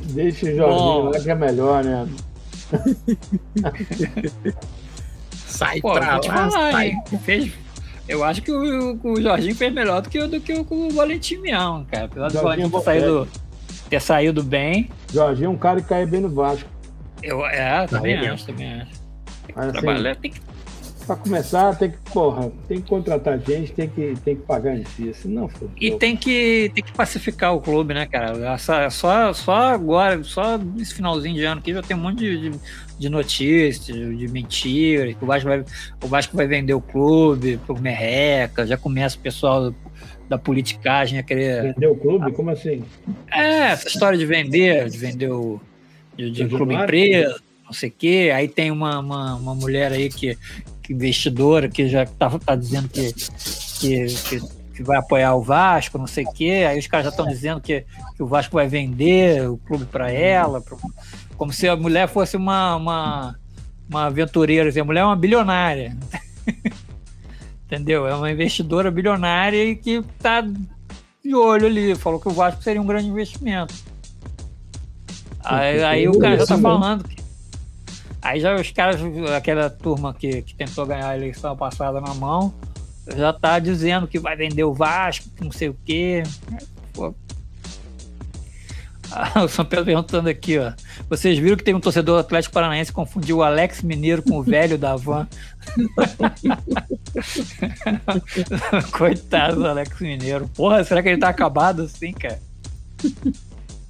[0.09, 0.13] É.
[0.13, 2.07] Deixa o Jorginho lá que é melhor, né?
[5.47, 6.93] sai Pô, pra lá, falar, sai.
[7.23, 7.51] Fez,
[8.07, 11.37] eu acho que o, o, Jorginho fez melhor do que, do que o, o Valentim
[11.37, 12.05] Mião, cara.
[12.05, 13.27] Apesar do Valentim ter saído,
[13.89, 14.89] ter saído bem.
[15.11, 16.69] Jorginho é um cara que cai bem no Vasco.
[17.21, 18.91] Eu, é, também acho, também acho.
[19.55, 20.46] Mas, trabalhar, assim, tem que...
[21.07, 24.83] Pra começar, tem que, porra, tem que contratar gente, tem que, tem que pagar em
[24.83, 25.69] si, senão for.
[25.79, 28.57] E tem que, tem que pacificar o clube, né, cara?
[28.89, 32.59] Só, só agora, só esse finalzinho de ano aqui já tem um monte de, de,
[32.99, 35.63] de notícias, de mentiras, que o Vasco, vai,
[36.03, 39.73] o Vasco vai vender o clube pro Merreca, já começa o pessoal
[40.27, 41.73] da politicagem a querer.
[41.73, 42.31] Vender o clube?
[42.33, 42.83] Como assim?
[43.31, 45.61] É, essa história de vender, de vender o
[46.17, 48.31] de, de clube empresa, não sei o quê.
[48.33, 50.37] Aí tem uma, uma, uma, mulher aí que
[50.89, 54.41] investidora que já tá, tá dizendo que, que, que,
[54.75, 56.65] que vai apoiar o Vasco, não sei o quê.
[56.67, 60.11] Aí os caras já estão dizendo que, que o Vasco vai vender o clube para
[60.11, 60.77] ela, pra,
[61.35, 63.35] como se a mulher fosse uma, uma,
[63.89, 64.69] uma aventureira.
[64.69, 65.95] Assim, a mulher é uma bilionária.
[67.65, 68.07] Entendeu?
[68.07, 71.95] É uma investidora bilionária e que tá de olho ali.
[71.95, 73.73] Falou que o Vasco seria um grande investimento.
[75.43, 77.03] Aí, aí o cara já tá falando.
[77.03, 77.26] Que...
[78.27, 78.99] Aí já os caras,
[79.33, 82.53] aquela turma que, que tentou ganhar a eleição passada na mão,
[83.15, 86.23] já tá dizendo que vai vender o Vasco, que não sei o quê.
[86.93, 87.15] Pô.
[89.09, 90.73] Ah, o São Pedro perguntando aqui, ó.
[91.09, 94.43] Vocês viram que tem um torcedor Atlético Paranaense que confundiu o Alex Mineiro com o
[94.43, 95.25] velho da van?
[98.91, 100.49] Coitado do Alex Mineiro.
[100.49, 102.41] Porra, será que ele tá acabado assim, cara?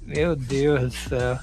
[0.06, 1.38] Meu Deus do céu.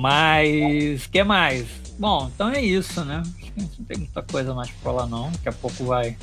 [0.00, 1.66] Mas, que mais?
[1.98, 3.20] Bom, então é isso, né?
[3.20, 5.30] Acho que não tem muita coisa mais pra falar, não.
[5.30, 6.16] Daqui a pouco vai.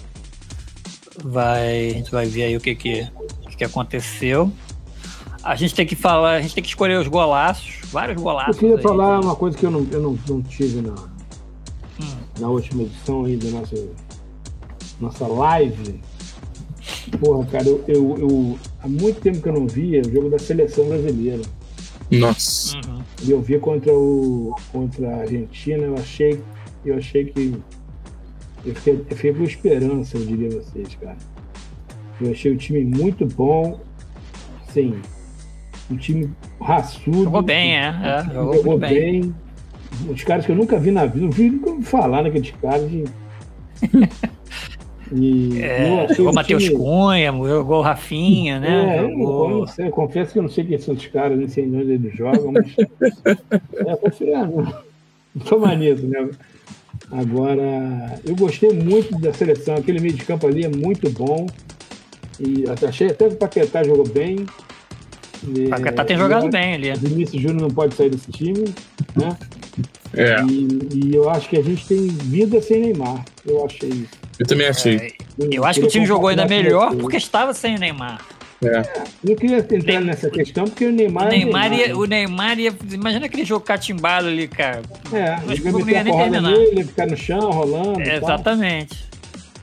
[1.24, 1.92] Vai.
[1.92, 3.08] A gente vai ver aí o que que,
[3.56, 4.52] que aconteceu.
[5.44, 8.56] A gente tem que falar, a gente tem que escolher os golaços, vários golaços.
[8.56, 12.18] Eu queria aí, falar uma coisa que eu não, eu não, não tive na, hum.
[12.40, 13.88] na última edição aí da nossa,
[15.00, 16.02] nossa live.
[17.20, 20.40] Porra, cara, eu, eu, eu, há muito tempo que eu não via o jogo da
[20.40, 21.44] seleção brasileira.
[22.12, 22.78] Nossa.
[22.78, 23.02] Uhum.
[23.24, 26.42] E eu vi contra, o, contra a Argentina, eu achei,
[26.86, 27.56] eu achei que.
[28.66, 31.18] Eu fiquei, eu fiquei com esperança, eu diria a vocês, cara.
[32.20, 33.80] Eu achei o time muito bom.
[34.70, 35.00] Sim.
[35.90, 36.30] Um time
[36.60, 37.24] raçudo.
[37.24, 37.88] Jogou bem, é.
[37.88, 39.22] é jogou, jogou bem.
[39.22, 39.36] bem.
[40.10, 42.90] uns caras que eu nunca vi na vida, não vi nunca falar naqueles caras.
[42.90, 43.06] De...
[45.16, 46.76] E é, jogou Matheus time...
[46.76, 48.98] Cunha, jogou Rafinha, né?
[48.98, 49.50] É, jogou...
[49.50, 51.66] eu, não sei, eu confesso que eu não sei quem são os caras, nem sei
[51.66, 52.76] onde eles jogam, mas.
[53.76, 54.68] é, confiando.
[55.36, 56.30] Não tô maneiro, né?
[57.12, 61.48] Agora, eu gostei muito da seleção, aquele meio de campo ali é muito bom.
[62.40, 64.46] E achei até que o Paquetá jogou bem.
[65.44, 66.92] O Paquetá tem jogado bem ali.
[66.92, 68.66] O Vinícius Júnior não pode sair desse time,
[69.16, 69.38] né?
[70.14, 70.42] É.
[70.44, 73.24] E, e, eu acho que a gente tem vida sem Neymar.
[73.46, 74.27] Eu achei isso.
[74.40, 74.98] Eu também achei.
[74.98, 75.14] É,
[75.52, 78.20] eu acho que o time jogou ainda melhor porque estava sem o Neymar.
[78.64, 78.82] É.
[79.24, 81.28] Eu queria entrar nessa questão porque o Neymar.
[81.28, 82.74] O Neymar, ia, o Neymar ia.
[82.92, 84.82] Imagina aquele jogo catimbado ali, cara.
[85.14, 86.52] É, ele não ia nem terminar.
[86.52, 88.02] Nele, ficar no chão, rolando.
[88.02, 89.08] É, exatamente.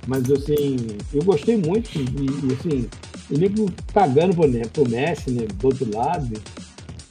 [0.07, 0.77] Mas assim,
[1.12, 1.91] eu gostei muito.
[1.97, 2.89] E, e assim,
[3.31, 5.47] o nego pagando pro, né, pro Messi, né?
[5.55, 6.41] Do outro lado,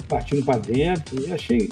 [0.07, 1.21] partindo para dentro.
[1.21, 1.69] Eu achei.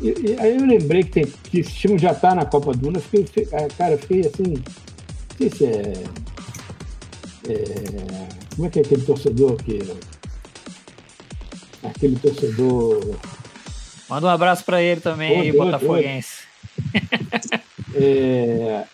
[0.00, 2.84] E, e, aí eu lembrei que, tem, que esse time já tá na Copa do
[2.84, 3.00] Mundo.
[3.00, 3.46] Fiquei, fiquei,
[3.78, 4.54] cara, fiquei assim.
[5.42, 5.92] Sei se é,
[7.48, 8.28] é.
[8.54, 9.80] Como é que é aquele torcedor que.
[11.82, 13.16] Aquele torcedor.
[14.08, 16.44] Manda um abraço para ele também, aí, Botafoguense.
[17.94, 18.84] É,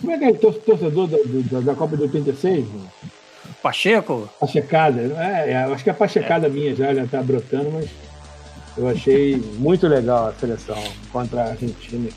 [0.00, 1.16] como é que é o torcedor da,
[1.52, 2.66] da, da Copa de 86?
[3.62, 4.28] Pacheco?
[4.38, 5.00] Pachecada.
[5.00, 6.50] É, é, acho que é a pachecada é.
[6.50, 7.88] minha já, já tá brotando, mas
[8.76, 10.82] eu achei muito legal a seleção
[11.12, 12.10] contra a Argentina.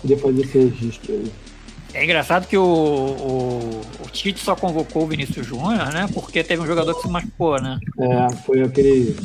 [0.00, 1.47] Queria fazer esse registro aí.
[1.94, 6.06] É engraçado que o, o, o, Tite só convocou o Vinícius Júnior, né?
[6.12, 7.78] Porque teve um jogador que se machucou, né?
[7.98, 9.16] É, foi aquele.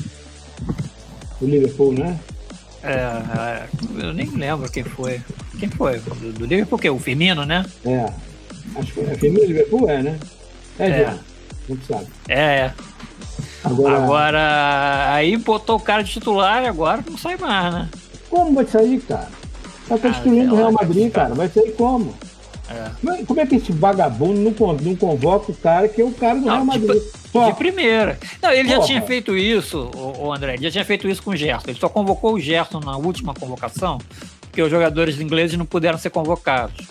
[1.42, 2.18] O Liverpool, né?
[2.82, 3.68] É, é,
[4.02, 5.22] eu nem lembro quem foi.
[5.60, 6.00] Quem foi?
[6.00, 6.90] Do, do Liverpool, o quê?
[6.90, 7.66] O Firmino, né?
[7.86, 8.10] É.
[8.76, 10.20] Acho que é Firmino Liverpool, é, né?
[10.80, 11.04] É, é.
[11.04, 11.18] já.
[11.68, 12.08] Não sabe.
[12.28, 12.74] É, é.
[13.64, 13.98] Agora...
[13.98, 17.90] agora, aí botou o cara de titular e agora não sai mais, né?
[18.30, 19.30] Como vai sair, cara?
[19.88, 21.34] Tá, tá destruindo o Real Madrid, cara.
[21.34, 22.14] Vai sair como?
[22.70, 23.24] É.
[23.26, 26.46] Como é que esse vagabundo não, não convoca o cara que é o cara do
[26.46, 27.02] não, Real Madrid?
[27.02, 28.18] De, de primeira.
[28.42, 28.82] Não, ele Porra.
[28.82, 31.70] já tinha feito isso, o, o, André, ele já tinha feito isso com o Gerson.
[31.70, 33.98] Ele só convocou o Gerson na última convocação,
[34.42, 36.88] porque os jogadores ingleses não puderam ser convocados.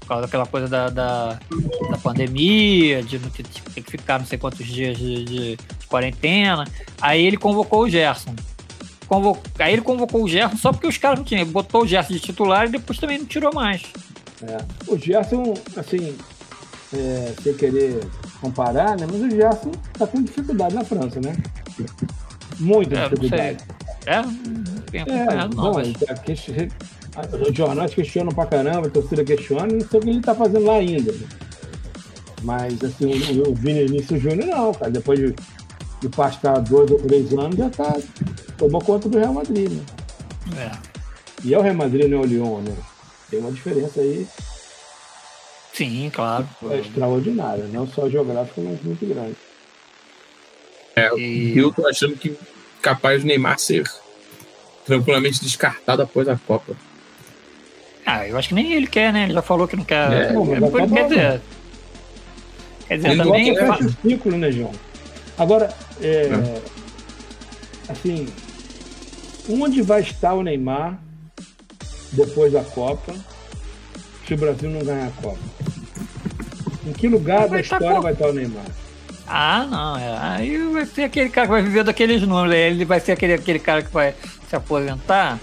[0.00, 1.38] Por causa daquela coisa da, da,
[1.90, 5.58] da pandemia, de ter, ter, que ficar não sei quantos dias de, de,
[5.88, 6.66] quarentena.
[7.00, 8.34] Aí ele convocou o Gerson.
[9.06, 9.38] Convo...
[9.60, 11.46] Aí ele convocou o Gerson só porque os caras não tinham.
[11.46, 13.82] Botou o Gerson de titular e depois também não tirou mais.
[14.46, 14.58] É.
[14.90, 16.16] O Gerson, assim,
[16.94, 18.00] é, sem querer
[18.40, 19.06] comparar, né?
[19.10, 21.36] Mas o Gerson tá com dificuldade na França, né?
[22.58, 23.58] Muita é, dificuldade.
[24.06, 24.22] É,
[24.90, 25.72] tem acompanhado, é, não.
[25.72, 25.92] Bom, mas...
[27.46, 30.64] Os jornais questionam pra caramba, a torcida questiona, não sei o que ele tá fazendo
[30.64, 31.12] lá ainda.
[31.12, 31.26] Né?
[32.42, 34.90] Mas, assim, o, o Vinícius Júnior não, cara.
[34.90, 35.34] Depois de,
[36.00, 37.96] de passar dois ou três anos, já tá,
[38.56, 39.82] tomou conta do Real Madrid, né?
[40.56, 40.92] É.
[41.44, 42.74] E é o Real Madrid, não é o Lyon, né?
[43.32, 44.26] Tem uma diferença aí.
[45.72, 46.46] Sim, claro.
[46.70, 49.36] É extraordinária, não só geográfica, mas muito grande.
[50.94, 51.56] É, e...
[51.56, 52.36] eu tô achando que
[52.82, 53.90] capaz de Neymar ser
[54.84, 56.76] tranquilamente descartado após a Copa.
[58.04, 59.24] Ah, eu acho que nem ele quer, né?
[59.24, 60.12] Ele já falou que não quer.
[60.12, 61.40] É, não, é, quer, quer dizer,
[62.86, 63.56] quer dizer, ele também.
[63.56, 64.72] Fecha o ciclo, né, João?
[65.38, 66.62] Agora, é, é.
[67.88, 68.28] assim,
[69.48, 71.00] onde vai estar o Neymar
[72.12, 73.14] depois da Copa,
[74.26, 75.38] se o Brasil não ganhar a Copa?
[76.86, 78.64] Em que lugar da história vai estar o Neymar?
[79.26, 79.96] Ah, não.
[79.96, 80.18] É.
[80.18, 82.54] Aí vai ser aquele cara que vai viver daqueles números.
[82.54, 84.14] Ele vai ser aquele, aquele cara que vai
[84.48, 85.38] se aposentar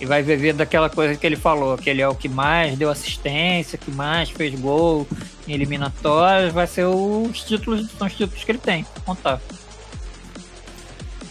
[0.00, 2.90] e vai viver daquela coisa que ele falou, que ele é o que mais deu
[2.90, 5.06] assistência, que mais fez gol
[5.46, 9.40] em eliminatórias, vai ser os títulos, são os títulos que ele tem, contar.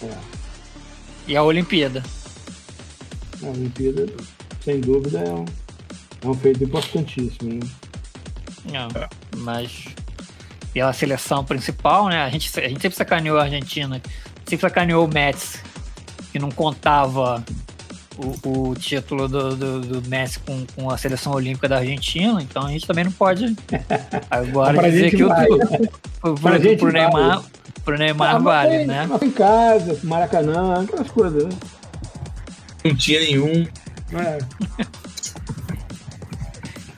[0.02, 0.18] É.
[1.28, 2.04] E a Olimpíada.
[3.42, 4.06] A Olimpíada
[4.64, 5.46] sem dúvida, é um,
[6.24, 7.54] é um feito importantíssimo.
[7.54, 7.60] Né?
[8.72, 8.88] Não,
[9.38, 9.86] mas
[10.74, 12.24] pela seleção principal, né?
[12.24, 14.02] A gente, a gente sempre sacaneou a Argentina,
[14.46, 15.60] sempre sacaneou o Mets,
[16.32, 17.44] que não contava
[18.18, 22.66] o, o título do, do, do, Messi com, com a seleção olímpica da Argentina, então
[22.66, 23.56] a gente também não pode
[24.30, 25.30] agora dizer que o
[26.20, 27.44] pro, pro, pro Neymar,
[27.84, 29.10] pro Neymar ah, vale, tem, né?
[29.22, 31.52] Em casa, Maracanã, aquelas coisas, né?
[32.84, 33.66] Não tinha nenhum.
[34.16, 34.38] É.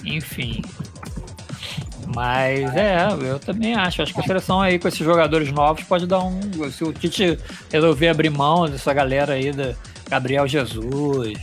[0.05, 0.61] Enfim.
[2.16, 4.01] Mas é, eu também acho.
[4.01, 6.39] Acho que a seleção aí com esses jogadores novos pode dar um.
[6.72, 7.39] Se o Tite
[7.72, 9.74] resolver abrir mão dessa galera aí da
[10.09, 11.39] Gabriel Jesus.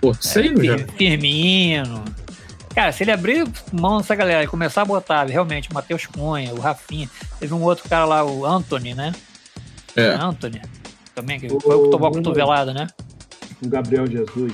[0.00, 2.04] Pô, sério, é, Firmino.
[2.74, 6.54] Cara, se ele abrir mão dessa galera e começar a botar realmente o Matheus Cunha,
[6.54, 9.12] o Rafinha, teve um outro cara lá, o Anthony, né?
[9.96, 10.10] É.
[10.10, 10.62] Anthony.
[11.12, 12.86] Também, que foi o que tomou a cotovelada, né?
[13.60, 14.52] O Gabriel Jesus.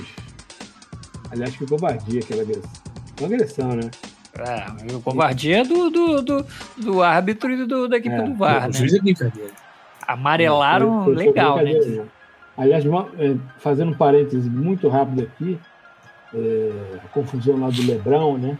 [1.31, 2.71] Aliás, que covardia aquela agressão.
[3.19, 3.91] Uma agressão, né?
[4.37, 6.45] É, o covardia é do, do, do,
[6.77, 8.73] do árbitro e do, da equipe é, do VAR, o né?
[8.73, 9.51] juiz é brincadeira.
[10.05, 11.73] Amarelaram foi, foi legal, né?
[11.73, 12.05] né?
[12.57, 15.57] Aliás, uma, é, fazendo um parêntese muito rápido aqui,
[16.33, 18.57] é, a confusão lá do Lebrão, né?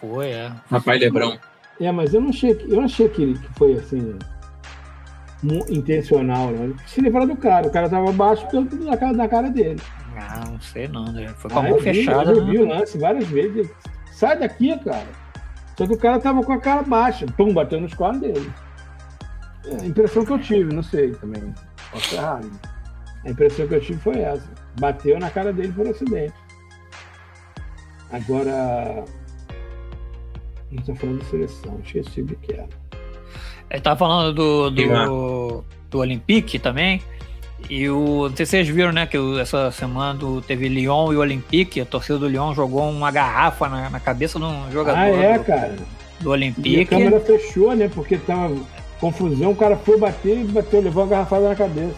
[0.00, 0.52] Foi, é.
[0.70, 1.38] Rapaz Lebrão.
[1.80, 4.16] É, mas eu não achei, eu não achei que, que foi assim
[5.68, 6.74] intencional, né?
[6.86, 8.46] Se livrar do cara, o cara tava baixo
[8.84, 9.80] na cara, na cara dele.
[10.18, 11.28] Ah, não sei não, né?
[11.28, 12.32] Foi com a ah, mão fechada.
[12.32, 12.64] Eu vi né?
[12.64, 13.70] o lance várias vezes.
[14.12, 15.06] Sai daqui, cara.
[15.76, 17.26] Só que o cara tava com a cara baixa.
[17.36, 18.52] Pum, bateu nos cornos dele.
[19.64, 21.54] É a impressão que eu tive, não sei também.
[21.92, 22.40] Posso errar.
[22.42, 22.50] Né?
[23.24, 24.48] A impressão que eu tive foi essa.
[24.80, 26.34] Bateu na cara dele por acidente.
[28.10, 29.04] Agora.
[30.70, 32.68] A gente tá falando de seleção, esqueci o que era.
[33.70, 37.02] Ele tava falando do, do, do Olympique também.
[37.68, 38.28] E o.
[38.28, 39.06] Não sei se vocês viram, né?
[39.06, 41.80] Que essa semana do, teve Lyon e Olympique.
[41.80, 44.98] A torcida do Lyon jogou uma garrafa na, na cabeça de um jogador.
[44.98, 45.76] Ah, é, do, cara.
[46.20, 46.76] Do Olympique.
[46.76, 47.90] E a câmera fechou, né?
[47.92, 48.56] Porque tava
[49.00, 51.94] confusão, o cara foi bater e bateu, levou a garrafada na cabeça.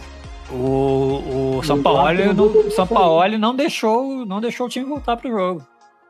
[0.51, 5.31] O, o São Paulo, não, São Paulo não deixou, não deixou o time voltar pro
[5.31, 5.65] jogo.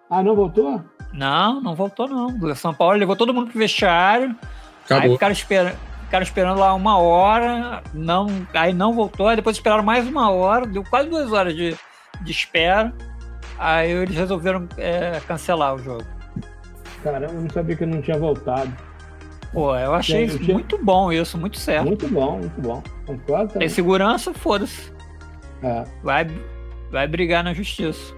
[0.10, 0.82] Ah, não voltou?
[1.14, 2.28] Não, não voltou não.
[2.28, 4.36] O São Paulo levou todo mundo pro vestiário.
[4.84, 5.04] Acabou.
[5.04, 5.78] Aí ficaram esperando,
[6.12, 10.68] ficaram esperando lá uma hora, não, aí não voltou, aí depois esperaram mais uma hora,
[10.68, 11.74] deu quase duas horas de,
[12.22, 12.93] de espera.
[13.57, 16.03] Aí eles resolveram é, cancelar o jogo.
[17.01, 18.76] Caramba, eu não sabia que ele não tinha voltado.
[19.53, 20.53] Pô, eu achei eu tinha...
[20.53, 21.86] muito bom isso, muito certo.
[21.86, 22.84] Muito bom, muito bom.
[23.05, 23.57] Concordo.
[23.57, 24.91] Tem segurança, foda-se.
[25.64, 25.86] É.
[26.03, 26.28] Vai,
[26.91, 28.14] vai brigar na justiça.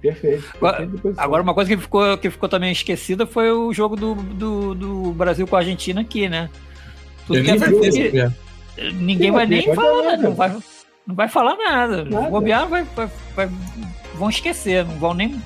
[0.00, 0.44] Perfeito.
[0.58, 4.74] Agora, agora, uma coisa que ficou, que ficou também esquecida foi o jogo do, do,
[4.74, 6.48] do Brasil com a Argentina aqui, né?
[7.26, 8.30] Tudo que é,
[8.76, 10.56] que, ninguém vai nem falar nada, não vai,
[11.06, 12.04] não vai falar nada.
[12.04, 12.28] nada.
[12.28, 13.48] O bobear vai, vai, vai,
[14.14, 15.40] vão esquecer, não vão nem.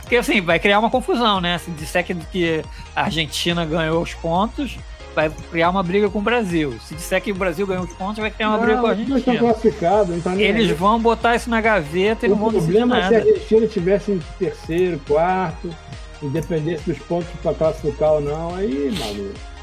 [0.00, 1.56] Porque assim, vai criar uma confusão, né?
[1.58, 2.62] Se disser que, que
[2.94, 4.76] a Argentina ganhou os pontos,
[5.14, 6.74] vai criar uma briga com o Brasil.
[6.80, 8.90] Se disser que o Brasil ganhou os pontos, vai criar uma não, briga com a
[8.90, 9.18] Argentina.
[9.18, 12.58] Estão classificados, então Eles vão botar isso na gaveta e não vão nada.
[12.58, 15.74] O problema é se a Argentina estivesse em terceiro, quarto,
[16.22, 19.53] e dependesse dos pontos para classificar ou não, aí, maluco.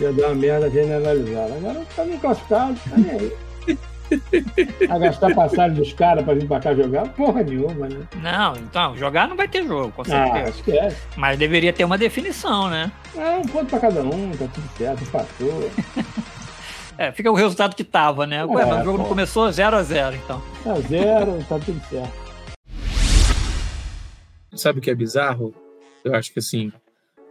[0.00, 1.54] Ia dar uma merda generalizada.
[1.54, 3.32] Agora tá nem classificado, tá nem aí.
[4.88, 7.08] a gastar passagem dos caras pra vir pra cá jogar?
[7.08, 8.06] Porra nenhuma, né?
[8.22, 10.44] Não, então, jogar não vai ter jogo, com ah, certeza.
[10.44, 10.96] Ah, esquece.
[11.16, 12.92] Mas deveria ter uma definição, né?
[13.16, 15.70] É, um ponto pra cada um, tá tudo certo, passou.
[16.98, 18.44] é, fica o resultado que tava, né?
[18.44, 19.02] Ué, é, mas o jogo pô.
[19.02, 20.42] não começou 0x0, então.
[20.64, 22.26] É, zero, tá tudo certo.
[24.54, 25.54] Sabe o que é bizarro?
[26.04, 26.72] Eu acho que assim,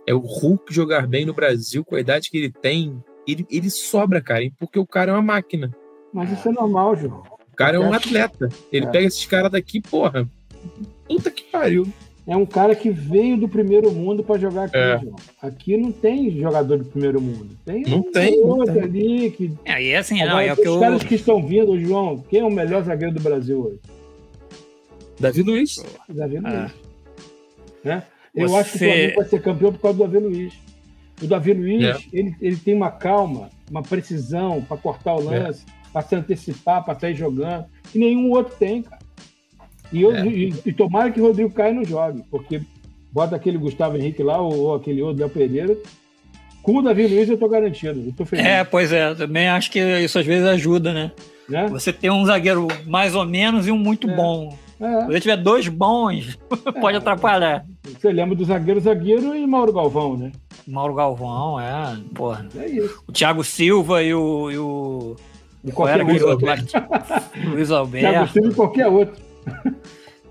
[0.07, 3.03] é o Hulk jogar bem no Brasil com a idade que ele tem.
[3.27, 5.71] Ele, ele sobra, cara, porque o cara é uma máquina.
[6.13, 7.23] Mas isso é normal, João.
[7.51, 8.49] O cara é um atleta.
[8.71, 8.89] Ele é.
[8.89, 10.29] pega esses caras daqui, porra.
[11.07, 11.87] Puta que pariu.
[12.27, 14.99] É um cara que veio do primeiro mundo para jogar aqui, é.
[14.99, 15.15] João.
[15.41, 17.55] Aqui não tem jogador do primeiro mundo.
[17.63, 18.83] Tem não um tem, outro tem.
[18.83, 19.53] ali que.
[19.63, 20.79] É, e assim, Agora, não, é o que Os eu...
[20.79, 23.79] caras que estão vindo, João, quem é o melhor zagueiro do Brasil hoje?
[25.19, 25.83] Davi Luiz.
[26.09, 26.53] Davi Luiz.
[26.53, 26.71] Ah.
[27.83, 28.03] Né?
[28.35, 28.55] Eu Você...
[28.55, 30.53] acho que o Flamengo vai ser campeão por causa do Davi Luiz.
[31.21, 31.97] O Davi Luiz, é.
[32.11, 35.39] ele, ele tem uma calma, uma precisão para cortar o é.
[35.39, 35.91] lance, é.
[35.93, 38.99] para se antecipar, para sair jogando, que nenhum outro tem, cara.
[39.93, 40.25] E, eu, é.
[40.25, 42.61] e, e, tomara que o Rodrigo Caio não jogue, porque
[43.11, 45.77] bota aquele Gustavo Henrique lá, ou, ou aquele outro Léo Pereira.
[46.61, 48.45] Com o Davi Luiz eu tô garantido, eu tô feliz.
[48.45, 51.11] É, pois é, também acho que isso às vezes ajuda, né?
[51.47, 51.67] né?
[51.67, 54.15] Você tem um zagueiro mais ou menos e um muito é.
[54.15, 54.57] bom.
[54.79, 55.13] É.
[55.13, 56.37] Se tiver dois bons,
[56.81, 56.99] pode é.
[56.99, 57.65] atrapalhar.
[57.83, 60.31] Você lembra do zagueiro, zagueiro e Mauro Galvão, né?
[60.67, 62.47] Mauro Galvão, é, porra.
[62.57, 63.03] É isso.
[63.07, 64.51] O Thiago Silva e o.
[64.51, 65.15] E o...
[65.63, 66.73] E qualquer Luiz Alberto.
[67.45, 68.09] Luiz Alberto.
[68.09, 69.23] Thiago Silva e qualquer outro.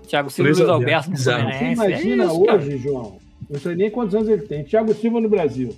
[0.07, 1.57] Thiago Silva e Luiz Alberto no Fluminense.
[1.57, 2.77] Você imagina é isso, hoje, cara.
[2.77, 3.17] João,
[3.49, 4.63] não sei nem quantos anos ele tem.
[4.63, 5.75] Thiago Silva no Brasil.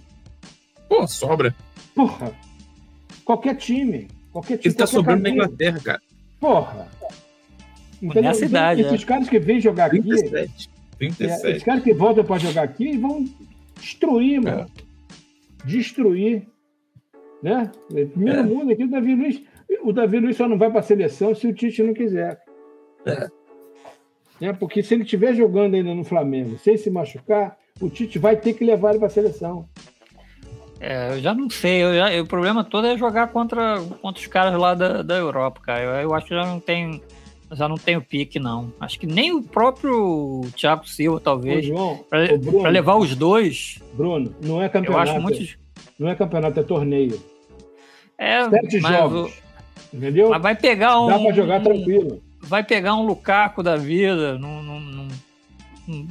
[0.89, 1.55] Pô, sobra.
[1.95, 2.31] Porra.
[3.25, 4.07] Qualquer time.
[4.31, 4.69] Qualquer time.
[4.71, 5.39] Ele tá sobrando caminho.
[5.39, 6.01] na Inglaterra, cara.
[6.39, 6.87] Porra.
[8.01, 8.23] Entendeu?
[8.23, 8.81] Nessa então, idade.
[8.81, 9.05] Esses é.
[9.05, 10.69] caras que vêm jogar 37, aqui.
[10.97, 11.45] 37.
[11.45, 13.25] É, esses caras que voltam para jogar aqui vão
[13.79, 14.61] destruir, mano.
[14.61, 15.65] É.
[15.65, 16.47] Destruir.
[17.41, 17.71] Né?
[17.87, 18.43] Primeiro é.
[18.43, 19.41] mundo aqui, o Davi Luiz.
[19.83, 22.39] O Davi Luiz só não vai para a seleção se o Tite não quiser.
[23.05, 24.47] É.
[24.47, 24.53] é.
[24.53, 28.53] Porque se ele estiver jogando ainda no Flamengo sem se machucar, o Tite vai ter
[28.53, 29.67] que levar ele para a seleção.
[30.79, 31.83] É, eu já não sei.
[31.83, 35.61] Eu já, o problema todo é jogar contra, contra os caras lá da, da Europa,
[35.61, 35.81] cara.
[35.81, 37.01] Eu, eu acho que já não tem
[37.51, 38.71] já não tem o pique, não.
[38.79, 41.67] Acho que nem o próprio Thiago Silva, talvez.
[42.09, 43.79] Para levar os dois.
[43.93, 45.09] Bruno, não é campeonato.
[45.09, 45.57] Eu acho muito...
[45.97, 47.21] Não é campeonato, é torneio.
[48.17, 49.31] É, Sete jogos.
[49.31, 49.95] O...
[49.95, 50.29] Entendeu?
[50.29, 51.07] Mas vai pegar um.
[51.07, 52.21] Dá para jogar tranquilo.
[52.41, 55.07] vai pegar um Lukaku da vida no, no, no,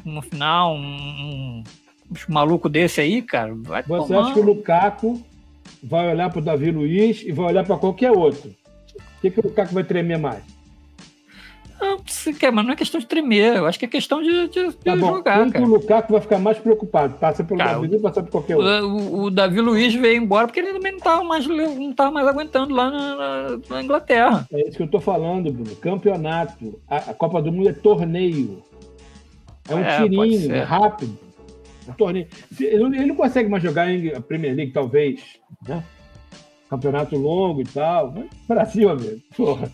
[0.04, 1.64] no final, um, um,
[2.10, 3.54] um, maluco desse aí, cara.
[3.54, 4.26] Vai Você tomar...
[4.26, 5.22] acha que o Lukaku
[5.82, 8.48] vai olhar para o Davi Luiz e vai olhar para qualquer outro?
[8.48, 10.42] O que, que o Lukaku vai tremer mais?
[11.80, 11.98] Não,
[12.38, 14.76] quer, mas não é questão de tremer, eu acho que é questão de, de, de
[14.76, 15.16] tá bom.
[15.16, 15.50] jogar.
[15.50, 17.14] Quem o Lukaku vai ficar mais preocupado?
[17.18, 18.88] Passa pelo cara, Davi ou passa por qualquer outro?
[18.88, 22.26] O, o, Davi Luiz veio embora porque ele também não estava mais, não tava mais
[22.26, 24.46] aguentando lá na, na, Inglaterra.
[24.50, 25.76] É isso que eu estou falando, Bruno.
[25.76, 26.80] Campeonato.
[26.88, 28.62] A, a, Copa do Mundo é torneio.
[29.68, 31.18] É um é, tirinho, é rápido.
[31.86, 32.26] É um torneio.
[32.58, 35.20] Ele, ele não consegue mais jogar em Premier League, talvez.
[35.68, 35.84] Né?
[36.70, 38.14] Campeonato longo e tal.
[38.48, 39.20] Brasil, amigo.
[39.36, 39.70] Porra.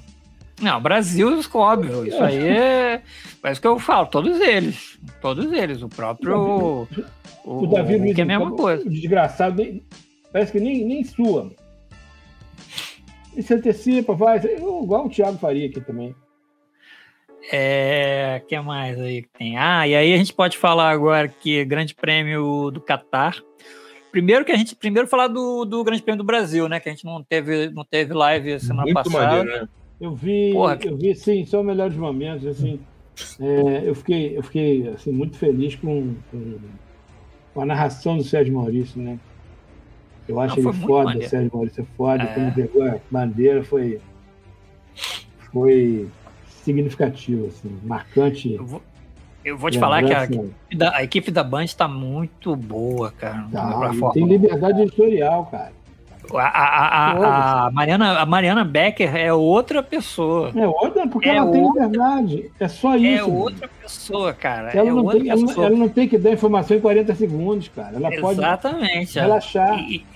[0.62, 2.06] Não, Brasil, óbvio.
[2.06, 3.02] Isso aí é.
[3.42, 4.96] É isso que eu falo, todos eles.
[5.20, 5.82] Todos eles.
[5.82, 6.86] O próprio.
[7.44, 8.14] O, Davi Luiz.
[8.14, 8.86] Que é a mesma coisa.
[8.86, 9.60] O desgraçado,
[10.32, 11.50] parece que nem, nem sua.
[13.36, 14.38] E se antecipa, vai.
[14.38, 16.14] Igual o Thiago faria aqui também.
[17.50, 18.40] É.
[18.42, 19.58] O que mais aí que tem?
[19.58, 23.34] Ah, e aí a gente pode falar agora que Grande Prêmio do Catar.
[24.12, 24.76] Primeiro que a gente.
[24.76, 26.78] Primeiro falar do, do Grande Prêmio do Brasil, né?
[26.78, 29.38] Que a gente não teve, não teve live semana Muito passada.
[29.38, 29.68] Maneiro, né?
[30.03, 32.80] Eu vi, Porra, eu vi, sim, são melhores momentos, assim.
[33.38, 36.16] É, eu fiquei, eu fiquei assim, muito feliz com,
[37.55, 39.16] com, a narração do Sérgio Maurício, né?
[40.26, 41.30] Eu acho Não, ele foda, maneiro.
[41.30, 42.24] Sérgio Maurício é foda.
[42.24, 42.34] É.
[42.34, 44.00] Quando pegou a bandeira foi,
[45.53, 46.09] foi
[46.48, 48.55] significativo, assim, marcante.
[48.55, 48.82] Eu vou,
[49.44, 53.12] eu vou te falar que a equipe, da, a equipe da Band está muito boa,
[53.12, 53.46] cara.
[53.53, 55.72] Tá, tem liberdade editorial, cara.
[56.35, 60.53] A, a, a, Mariana, a Mariana Becker é outra pessoa.
[60.55, 62.51] É outra, porque é ela outra, tem liberdade.
[62.61, 63.20] É só é isso.
[63.20, 64.70] É outra pessoa, cara.
[64.70, 67.97] Ela, é não tem, ela, ela, não tem que dar informação em 40 segundos, cara.
[67.97, 69.14] Ela Exatamente.
[69.14, 69.79] pode relaxar.
[69.81, 70.07] E,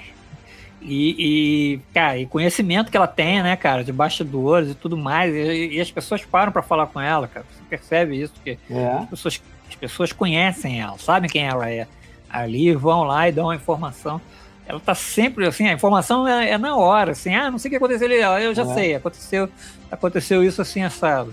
[0.81, 5.35] e, e, cara, e conhecimento que ela tem, né, cara, de bastidores e tudo mais.
[5.35, 7.45] E, e as pessoas param para falar com ela, cara.
[7.51, 8.35] Você percebe isso?
[8.45, 8.87] Que é.
[9.03, 11.87] as, pessoas, as pessoas conhecem ela, sabem quem ela é.
[12.31, 14.21] Ali vão lá e dão a informação
[14.67, 17.71] ela tá sempre assim, a informação é, é, na hora, assim, ah, não sei o
[17.71, 18.75] que aconteceu ali, eu já é.
[18.75, 19.49] sei, aconteceu,
[19.91, 21.33] aconteceu isso assim assado.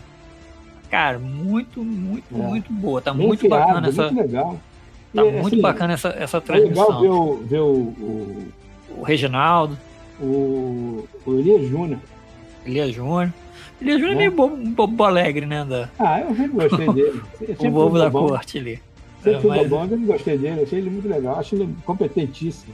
[0.89, 2.37] Cara, muito, muito, é.
[2.37, 4.03] muito boa, tá Bem muito bacana essa.
[4.03, 4.59] Muito legal.
[5.13, 6.83] Tá e, muito assim, bacana essa, essa transmissão.
[6.83, 8.47] É legal ver o, ver o, o,
[8.99, 9.77] o Reginaldo.
[10.21, 11.99] O, o Elias Júnior.
[12.63, 13.33] Elias Júnior.
[13.81, 15.65] Elias Júnior é meio bobo, bobo alegre, né?
[15.65, 15.89] Da...
[15.97, 17.21] Ah, eu sempre gostei dele.
[17.59, 18.79] o bobo da corte ali.
[19.23, 19.69] Sempre foi mas...
[19.69, 22.73] bom, eu sempre gostei dele, achei ele muito legal, acho ele competentíssimo.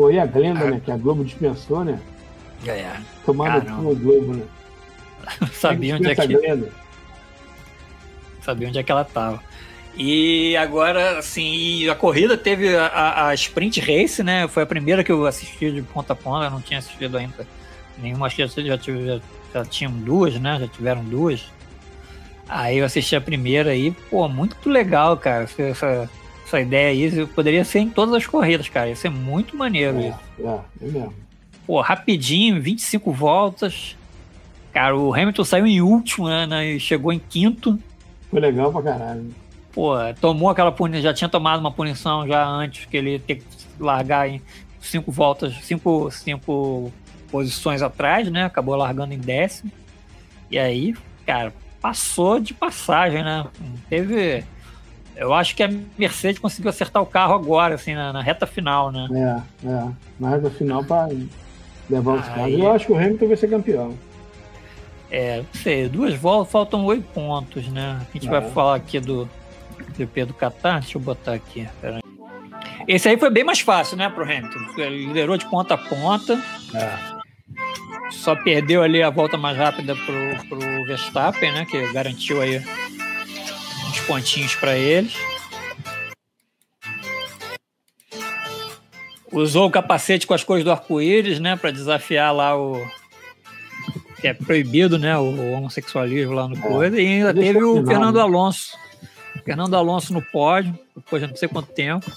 [0.00, 0.70] Foi a Glenda, ah.
[0.70, 0.80] né?
[0.82, 2.00] Que a Globo dispensou, né?
[2.66, 3.00] É, é.
[3.26, 4.44] Tomando o Globo, né?
[5.52, 6.26] Sabia onde é que.
[6.26, 6.70] Glenda.
[8.40, 9.42] Sabia onde é que ela tava.
[9.94, 14.48] E agora, assim, a corrida teve a, a, Sprint Race, né?
[14.48, 17.46] Foi a primeira que eu assisti de ponta a ponta, eu não tinha assistido ainda
[17.98, 19.20] nenhuma, acho que já, tive, já,
[19.52, 20.60] já tinham duas, né?
[20.60, 21.44] Já tiveram duas.
[22.48, 25.46] Aí eu assisti a primeira aí, pô, muito legal, cara.
[25.58, 26.08] Essa,
[26.50, 28.88] essa ideia aí poderia ser em todas as corridas, cara.
[28.88, 30.18] Ia ser muito maneiro é, isso.
[30.40, 31.14] É, é mesmo.
[31.66, 33.96] Pô, rapidinho, 25 voltas.
[34.72, 36.66] Cara, o Hamilton saiu em último, né?
[36.66, 37.78] E chegou em quinto.
[38.28, 39.30] Foi legal pra caralho.
[39.72, 43.44] Pô, tomou aquela punição, já tinha tomado uma punição já antes que ele ter que
[43.78, 44.42] largar em
[44.80, 46.92] cinco voltas, cinco, cinco
[47.30, 48.44] posições atrás, né?
[48.44, 49.70] Acabou largando em décimo.
[50.50, 50.94] E aí,
[51.24, 53.46] cara, passou de passagem, né?
[53.88, 54.44] Teve
[55.20, 55.68] eu acho que a
[55.98, 59.06] Mercedes conseguiu acertar o carro agora, assim, na, na reta final, né?
[59.62, 59.88] É, é.
[60.18, 61.10] Na reta final para
[61.90, 62.58] levar os carros.
[62.58, 63.94] Eu acho que o Hamilton vai ser campeão.
[65.10, 68.00] É, não sei, duas voltas, faltam oito pontos, né?
[68.00, 68.30] A gente é.
[68.30, 69.28] vai falar aqui do
[69.98, 71.68] GP do Qatar, deixa eu botar aqui.
[71.82, 72.00] Peraí.
[72.88, 74.58] Esse aí foi bem mais fácil, né, pro Hamilton.
[74.78, 76.40] Ele liderou de ponta a ponta.
[76.74, 77.20] É.
[78.10, 81.66] Só perdeu ali a volta mais rápida pro, pro Verstappen, né?
[81.66, 82.62] Que garantiu aí
[83.90, 85.14] uns pontinhos para eles.
[89.32, 92.84] Usou o capacete com as cores do arco-íris, né, para desafiar lá o
[94.20, 96.60] que é proibido, né, o homossexualismo lá no é.
[96.60, 97.00] coisa.
[97.00, 98.22] E ainda teve o Fernando né?
[98.22, 98.76] Alonso.
[99.44, 102.10] Fernando Alonso no pódio, depois de não sei quanto tempo.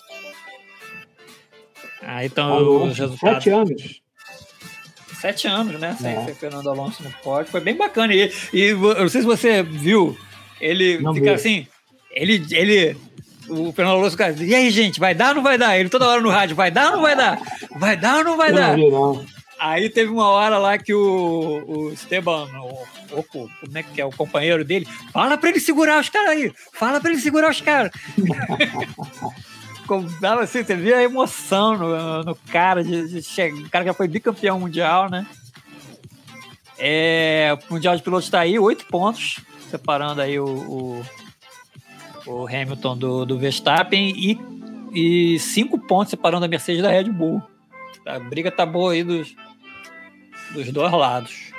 [2.01, 3.43] Aí então os resultados.
[3.43, 4.01] Sete anos.
[5.21, 5.95] Sete anos, né?
[5.99, 6.33] Sem é.
[6.33, 7.49] Fernando Alonso no pódio.
[7.49, 8.13] Foi bem bacana.
[8.13, 10.17] E, e eu não sei se você viu
[10.63, 11.67] ele não fica assim.
[12.11, 12.95] Ele, ele.
[13.49, 15.77] O Fernando Alonso, cara, e aí, gente, vai dar ou não vai dar?
[15.77, 17.41] Ele toda hora no rádio, vai dar ou não vai dar?
[17.75, 18.77] Vai dar ou não vai dar?
[18.77, 19.25] Não, não.
[19.59, 24.05] Aí teve uma hora lá que o, o Esteban, o, o, como é que é,
[24.05, 27.61] o companheiro dele, fala pra ele segurar os caras aí, fala pra ele segurar os
[27.61, 27.91] caras.
[30.19, 33.93] Dava assim, você via a emoção no, no cara, de, de chegar, o cara já
[33.93, 35.25] foi bicampeão mundial, né?
[36.77, 39.39] É, o Mundial de Pilotos está aí, oito pontos,
[39.73, 41.03] separando aí o, o,
[42.27, 44.39] o Hamilton do, do Verstappen e,
[44.93, 47.41] e cinco pontos separando a Mercedes da Red Bull.
[48.05, 49.35] A briga tá boa aí dos,
[50.53, 51.51] dos dois lados.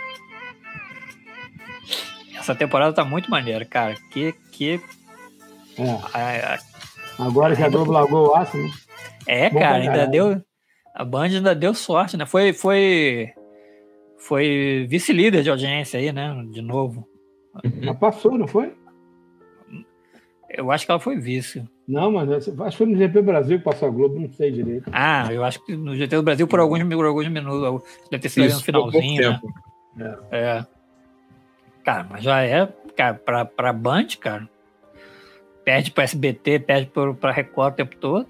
[2.36, 3.96] Essa temporada tá muito maneira, cara.
[4.12, 4.32] Que.
[4.52, 4.80] que...
[5.76, 5.90] É.
[6.12, 7.26] A, a...
[7.26, 8.70] Agora já largou o aço, né?
[9.26, 10.40] É, Bom cara, ainda deu.
[10.94, 12.26] A Band ainda deu sorte, né?
[12.26, 12.52] Foi.
[12.52, 13.32] Foi,
[14.18, 16.32] foi vice-líder de audiência aí, né?
[16.52, 17.08] De novo.
[17.62, 18.74] Ela passou, não foi?
[20.50, 21.64] Eu acho que ela foi vice.
[21.86, 24.88] Não, mas acho que foi no GP Brasil que passou a Globo, não sei direito.
[24.92, 27.82] Ah, eu acho que no GP do Brasil por alguns, por alguns minutos.
[28.10, 29.40] Deve ter sido Isso, no finalzinho, né?
[30.30, 30.38] É.
[30.38, 30.66] é.
[31.84, 34.48] Cara, mas já é, cara, pra, pra Band, cara.
[35.64, 38.28] Perde pra SBT, perde pra, pra Record o tempo todo.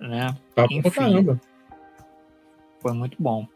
[0.00, 0.34] Né?
[0.54, 1.40] Tá Enfim, caramba.
[2.80, 3.46] Foi muito bom.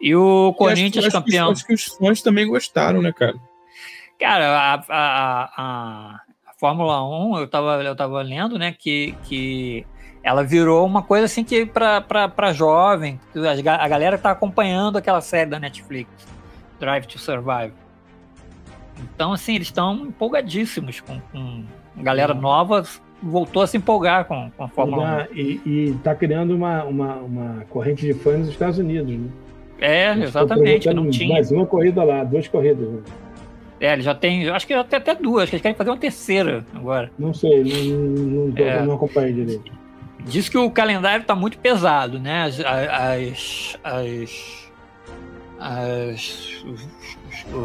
[0.00, 1.50] E o Corinthians acho, campeão.
[1.50, 3.36] Acho que, acho que os fãs também gostaram, né, cara?
[4.18, 9.86] Cara, a, a, a, a Fórmula 1, eu tava, eu tava lendo, né, que, que
[10.22, 15.58] ela virou uma coisa assim que para jovem, a galera tá acompanhando aquela série da
[15.58, 16.10] Netflix.
[16.78, 17.72] Drive to Survive.
[18.98, 21.64] Então, assim, eles estão empolgadíssimos com, com
[21.96, 22.84] galera nova
[23.22, 25.34] voltou a se empolgar com, com a Fórmula 1.
[25.34, 29.28] E, está criando uma, uma, uma, corrente de fãs nos Estados Unidos, né?
[29.80, 31.34] É, exatamente, não tinha.
[31.34, 32.88] Mais uma corrida lá, duas corridas.
[32.88, 33.00] Né?
[33.80, 35.98] É, ele já tem, acho que até, até duas, acho que eles querem fazer uma
[35.98, 37.10] terceira agora.
[37.18, 38.82] Não sei, não, não, é.
[38.82, 39.70] não acompanhei direito.
[40.24, 42.44] Diz que o calendário está muito pesado, né?
[42.44, 44.66] As, as, as
[45.58, 46.64] as,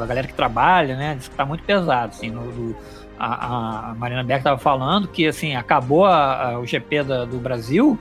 [0.02, 2.76] a galera que trabalha, né, diz que tá muito pesado, assim, no, do,
[3.20, 7.38] a, a, Marina Beck estava falando que, assim, acabou a, a, o GP da, do
[7.38, 8.00] Brasil,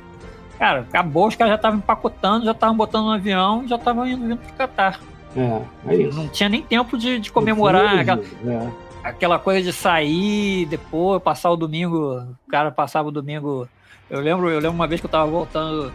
[0.61, 4.27] cara, acabou, os caras já estavam empacotando, já estavam botando no avião, já estavam indo,
[4.27, 5.01] indo pro Catar.
[5.35, 6.19] É, é isso.
[6.19, 8.69] Não tinha nem tempo de, de comemorar aquela, é.
[9.03, 13.67] aquela coisa de sair, depois passar o domingo, o cara passava o domingo.
[14.11, 15.91] Eu lembro, eu lembro uma vez que eu tava voltando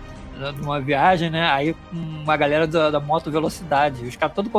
[0.58, 1.50] numa viagem, né?
[1.50, 4.52] Aí uma galera da, da moto velocidade, os caras todos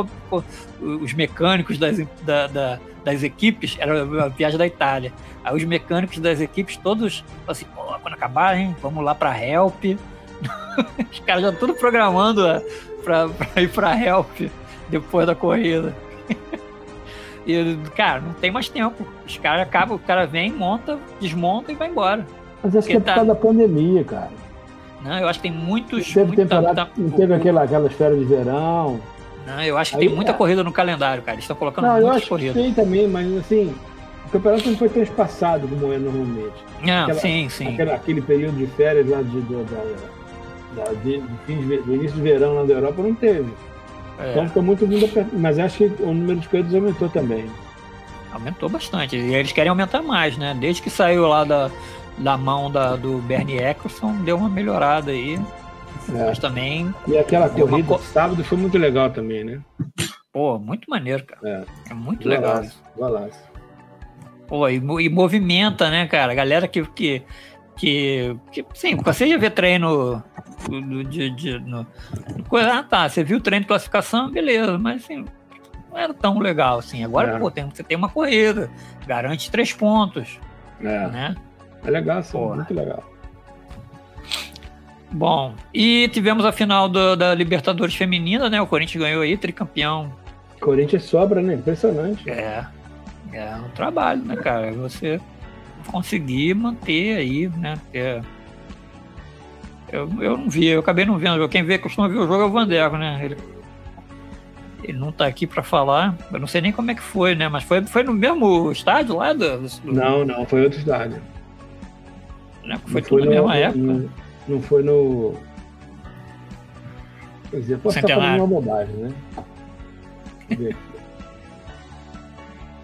[0.79, 5.13] os mecânicos das, da, da, das equipes, era a viagem da Itália.
[5.43, 8.75] Aí os mecânicos das equipes todos assim, pô, quando acabar, hein?
[8.81, 9.83] Vamos lá pra Help.
[11.11, 12.43] os caras já tudo programando
[13.03, 14.49] pra, pra ir pra Help
[14.89, 15.95] depois da corrida.
[17.45, 19.07] e, cara, não tem mais tempo.
[19.25, 22.25] Os caras acabam, o cara vem, monta, desmonta e vai embora.
[22.63, 23.15] Mas acho que é por tá...
[23.15, 24.46] causa da pandemia, cara.
[25.07, 26.13] Não, eu acho que tem muitos.
[26.13, 27.15] Teve muita, temporada, muita...
[27.15, 28.99] teve aquela, aquelas férias de verão.
[29.45, 30.33] Não, eu acho que Aí, tem muita é...
[30.33, 31.35] corrida no calendário, cara.
[31.35, 32.55] Eles estão colocando não, muitas eu acho corridas.
[32.57, 33.73] Que tem também, mas assim,
[34.25, 36.55] o campeonato não foi tão espaçado como é normalmente.
[36.83, 37.73] Não, aquela, sim, sim.
[37.73, 42.21] Aquela, aquele período de férias lá de, do, da, da, de, de do início de
[42.21, 43.53] verão lá da Europa não teve.
[44.19, 44.31] É.
[44.31, 47.45] Então ficou muito mundo Mas acho que o número de corridas aumentou também.
[48.33, 49.15] Aumentou bastante.
[49.15, 50.55] E eles querem aumentar mais, né?
[50.59, 51.71] Desde que saiu lá da,
[52.17, 55.35] da mão da, do Bernie Eccleston deu uma melhorada aí.
[56.09, 56.25] É.
[56.27, 56.93] Mas também.
[57.07, 57.99] E aquela corrida uma...
[57.99, 59.61] sábado foi muito legal também, né?
[60.31, 61.65] Pô, muito maneiro, cara.
[61.87, 62.63] É, é muito legal.
[62.95, 63.39] Golaço.
[64.47, 66.31] Pô, e, e, movimenta, né, cara?
[66.31, 66.83] A galera que.
[66.85, 67.23] que
[67.77, 70.23] que, que sim, você ia ver treino
[71.11, 71.85] de, de, no,
[72.51, 75.23] ah, tá, você viu o treino de classificação, beleza, mas assim,
[75.91, 77.03] não era tão legal assim.
[77.03, 77.39] Agora, é.
[77.39, 78.67] pô, tem, você tem uma corrida,
[79.05, 80.39] garante três pontos,
[80.81, 81.07] é.
[81.07, 81.35] né?
[81.87, 82.55] É legal, sim, Porra.
[82.57, 83.03] muito legal.
[85.09, 88.61] Bom, e tivemos a final do, da Libertadores Feminina, né?
[88.61, 90.11] O Corinthians ganhou aí, tricampeão.
[90.59, 91.53] Corinthians sobra, né?
[91.53, 92.29] Impressionante.
[92.29, 92.65] É.
[93.31, 94.73] É um trabalho, né, cara?
[94.73, 95.19] Você
[95.87, 97.75] conseguir manter aí, né?
[97.81, 98.21] Porque
[99.95, 101.47] eu, eu não vi, eu acabei não vendo.
[101.47, 103.21] Quem vê, costuma ver o jogo é o Vandeco, né?
[103.23, 103.37] Ele,
[104.83, 106.17] ele não tá aqui para falar.
[106.33, 107.47] Eu não sei nem como é que foi, né?
[107.47, 109.69] Mas foi, foi no mesmo estádio lá do, do...
[109.85, 111.21] Não, não, foi outro estádio.
[112.67, 112.77] Né?
[112.85, 113.79] Foi não tudo na mesma época.
[113.79, 114.09] Não,
[114.47, 115.35] não foi no.
[117.49, 119.13] Quer dizer, posso estar falando uma bobagem, né?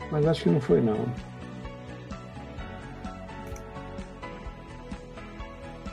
[0.09, 1.05] Mas acho que não foi, não.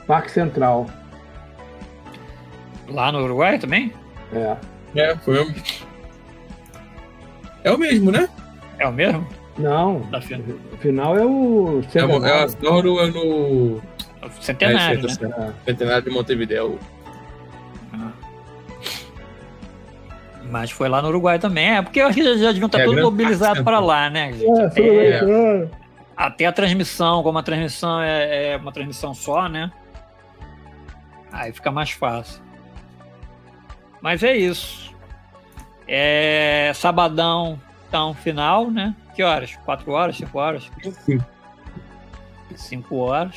[0.07, 0.89] Parque Central.
[2.87, 3.93] Lá no Uruguai também?
[4.33, 4.55] É.
[4.95, 5.53] É, foi o...
[7.63, 8.29] É o mesmo, né?
[8.79, 9.27] É o mesmo?
[9.57, 10.07] Não.
[10.73, 11.81] O final é o.
[11.89, 12.27] Centenário.
[12.27, 13.81] É, é, é no.
[14.39, 15.53] Centenário, é, né?
[15.65, 16.79] Centenário de Montevideo.
[17.93, 18.11] Ah.
[20.49, 21.75] Mas foi lá no Uruguai também.
[21.75, 24.33] É, porque eu acho que já, já deviam estar é, todos mobilizados para lá, né,
[24.33, 24.81] gente?
[24.81, 25.67] É,
[26.15, 29.71] até a transmissão, como a transmissão é, é uma transmissão só, né?
[31.31, 32.41] Aí fica mais fácil.
[34.01, 34.93] Mas é isso.
[35.87, 38.95] É, sabadão, então, final, né?
[39.15, 39.57] Que horas?
[39.65, 40.17] Quatro horas?
[40.17, 40.71] Cinco horas?
[41.05, 41.25] Cinco.
[42.55, 43.35] Cinco horas.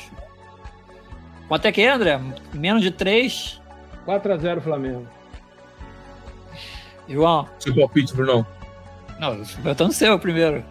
[1.47, 2.19] Quanto é que é, André?
[2.53, 3.61] Menos de três?
[4.07, 5.07] 4x0 Flamengo.
[7.07, 7.47] João.
[7.59, 8.45] Seu palpite, Brunão.
[9.19, 10.63] Não, eu tô no seu primeiro.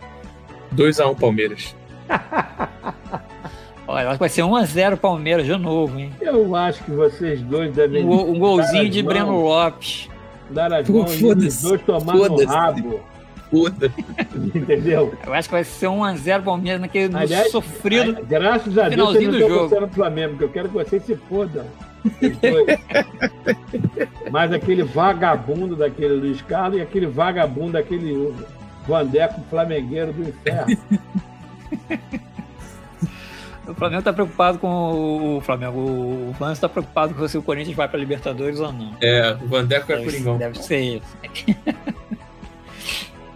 [0.75, 1.75] 2x1 Palmeiras.
[3.87, 6.13] Olha, acho que vai ser 1x0 Palmeiras de novo, hein?
[6.21, 8.05] Eu acho que vocês dois devem.
[8.05, 10.09] Um, um golzinho de Breno Lopes.
[10.51, 13.01] Dar as mãos e os dois tomar no rabo.
[13.55, 14.05] Foda-se.
[14.59, 15.15] Entendeu?
[15.25, 18.25] Eu acho que vai ser 1x0 Palmeiras naquele Aliás, sofrido.
[18.27, 21.65] Graças a Deus, eu não estou do Flamengo, porque eu quero que vocês se fodam.
[24.31, 28.35] Mas aquele vagabundo daquele Luiz Carlos e aquele vagabundo daquele
[28.87, 30.77] Vandeco flamengueiro do inferno.
[33.67, 35.79] O Flamengo está preocupado com o Flamengo.
[35.79, 38.95] O Vans está preocupado com se o Corinthians vai para Libertadores ou não.
[39.01, 40.37] É, o Vandeco é Coringão.
[40.37, 41.17] Deve ser isso.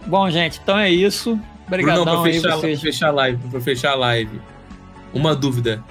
[0.09, 1.39] Bom, gente, então é isso.
[1.67, 2.79] Obrigadão Bruno, pra fechar, vocês...
[2.79, 4.41] pra fechar a live, pra fechar a live.
[5.13, 5.83] Uma dúvida.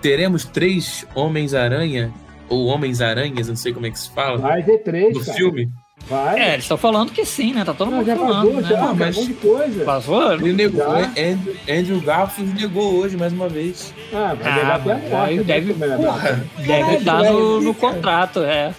[0.00, 2.10] Teremos três Homens-Aranha?
[2.48, 4.38] Ou Homens-Aranhas, não sei como é que se fala.
[4.38, 5.14] Vai ter três.
[5.14, 5.36] No cara.
[5.36, 5.70] filme?
[6.08, 6.40] Vai.
[6.40, 7.62] É, eles estão falando que sim, né?
[7.62, 8.52] Tá todo mundo já falando.
[8.52, 8.68] Vazou, né?
[8.68, 9.16] já, mas...
[9.16, 9.84] um monte de coisa.
[9.84, 10.32] Vazou?
[10.32, 10.82] Ele negou.
[10.90, 13.94] Andrew, Andrew Garfield negou hoje mais uma vez.
[14.12, 15.44] Ah, vai ah, até a morte.
[15.44, 18.74] Deve, porra, deve estar no, no contrato, é.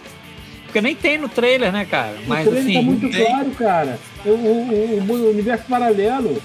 [0.71, 2.15] Porque nem tem no trailer, né, cara?
[2.25, 2.73] O Mas trailer assim.
[2.75, 3.25] Tá muito tem.
[3.25, 3.99] claro, cara.
[4.25, 6.41] O, o, o, universo paralelo.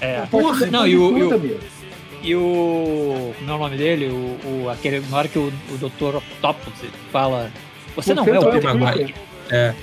[0.00, 0.20] É.
[0.30, 1.58] Porra, não, e o.
[2.22, 3.34] E o.
[3.36, 4.06] Como é o nome dele?
[4.06, 6.18] O, o, aquele, na hora que o, o Dr.
[6.18, 6.72] Octopus
[7.10, 7.50] fala.
[7.96, 9.14] Você, não é o Peter Parker.
[9.50, 9.74] É.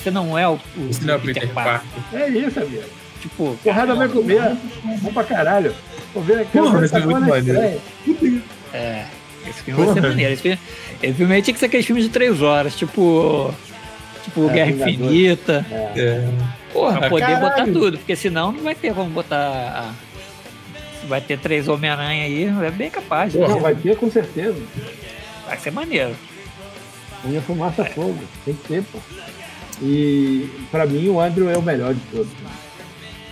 [0.00, 1.88] Você não é o, o, Você não é o Peter, Peter Parker.
[2.12, 2.84] É isso, amigo.
[3.20, 3.58] Tipo.
[3.64, 4.56] Porrada vai comer.
[4.84, 5.74] Vamos pra caralho.
[6.14, 6.56] Vou ver aqui.
[6.56, 7.80] Porra, vai ser muito maneiro.
[8.72, 9.06] É.
[9.46, 9.92] Esse filme Porra.
[9.92, 10.32] vai ser maneiro.
[10.32, 10.58] Esse filme,
[11.04, 13.52] esse filme aí tinha que ser aqueles filmes de três horas, tipo.
[14.24, 15.66] Tipo, é, Guerra Infinita.
[15.70, 16.00] É.
[16.00, 16.28] é.
[16.72, 17.40] Porra, pra poder caralho.
[17.40, 19.94] botar tudo, porque senão não vai ter como botar.
[21.06, 23.34] Vai ter três Homem-Aranha aí, é bem capaz.
[23.34, 24.60] Porra, vai ter com certeza.
[25.46, 26.16] Vai ser maneiro.
[27.24, 27.84] Unha fumaça é.
[27.86, 28.18] fogo.
[28.44, 28.98] Tem que ter, pô.
[29.82, 32.32] E pra mim o Andrew é o melhor de todos.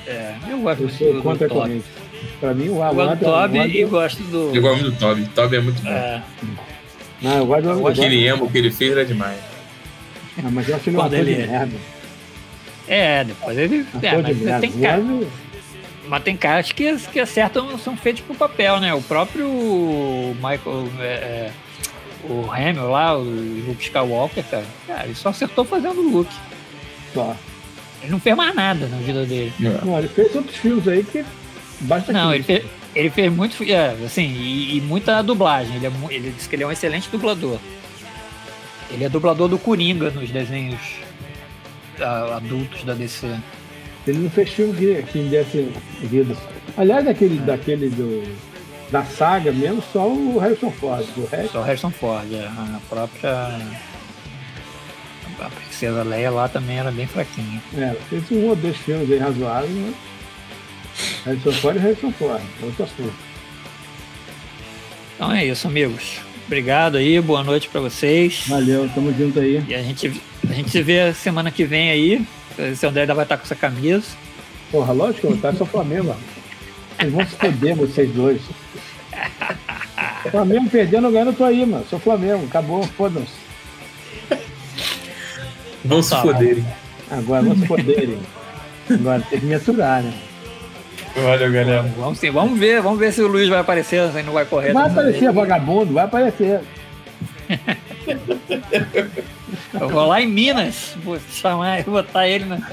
[0.07, 1.85] É, eu gosto eu sou contra a corrente.
[2.41, 4.55] Pra mim o, eu gosto do Toby e gosto do.
[4.55, 5.25] Eu gosto do Toby.
[5.35, 5.91] Toby é muito bom.
[5.91, 6.23] É.
[7.23, 9.39] Não, eu gosto do Aquele emo que ele fez era demais.
[10.43, 11.77] Não, mas eu acho ele uma coisa de merda.
[12.89, 13.87] É, depois ele.
[14.03, 15.03] É, mas de tem cara.
[16.09, 18.93] Mas tem caras que, que acertam, são feitos pro papel, né?
[18.93, 19.49] O próprio
[20.35, 20.89] Michael.
[20.99, 21.53] É, é
[22.25, 26.33] o Hamilton lá, o Luke Skywalker, cara, cara, ele só acertou fazendo o Luke.
[27.12, 27.37] Só.
[28.01, 29.53] Ele não fez mais nada na vida dele.
[29.61, 29.85] É.
[29.85, 31.25] Não, ele fez outros filmes aí que
[31.81, 32.64] basta Não, ele fez,
[32.95, 35.76] ele fez muito, é, assim, e, e, muita dublagem.
[35.76, 37.59] Ele, é, ele disse que ele é um excelente dublador.
[38.90, 40.80] Ele é dublador do Coringa nos desenhos
[42.34, 43.26] adultos da DC.
[44.07, 45.72] Ele não fez filme que, que desse
[46.03, 46.36] vida.
[46.76, 47.43] Aliás, daquele, é.
[47.43, 48.22] daquele do
[48.90, 51.07] da saga mesmo, só o Harrison Ford.
[51.30, 51.53] Resto...
[51.53, 52.45] Só o Harrison Ford, é.
[52.45, 53.59] a própria.
[55.40, 57.61] A Princesa Leia lá também era bem fraquinha.
[57.74, 59.95] É, fez um ou dois filmes aí razoáveis, né?
[61.25, 63.13] Harrison Ford e Harrison Ford, outra força.
[65.15, 66.19] Então é isso, amigos.
[66.47, 68.45] Obrigado aí, boa noite para vocês.
[68.47, 69.65] Valeu, tamo junto aí.
[69.69, 72.27] E a gente, a gente se vê semana que vem aí.
[72.77, 74.05] Se o André ainda vai estar com essa camisa.
[74.71, 76.15] Porra, lógico, eu tá só Flamengo.
[76.99, 78.43] Vocês vão se foder, vocês dois.
[80.31, 81.87] Flamengo perdendo, ganhando, tô aí, mano.
[81.89, 83.43] Sou Flamengo, acabou, foda-se.
[85.85, 86.67] Vão se foderem.
[87.11, 88.19] Agora vão se foderem.
[88.91, 90.13] Agora tem que me aturar, né?
[91.15, 91.83] Valeu, galera.
[91.97, 94.73] Vamos, sim, vamos ver, vamos ver se o Luiz vai aparecer, se não vai correr.
[94.73, 96.61] Vai aparecer, vagabundo, vai aparecer.
[99.79, 102.57] Eu vou lá em Minas, vou chamar e botar ele na.
[102.57, 102.73] Então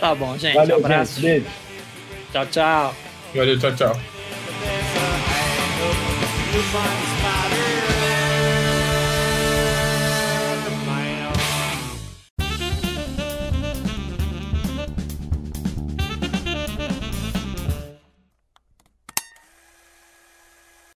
[0.00, 0.54] tá bom, gente.
[0.54, 1.20] Valeu, um abraço.
[1.20, 1.46] Gente, beijo.
[2.32, 2.94] Tchau, tchau.
[3.34, 3.96] Valeu, tchau, tchau.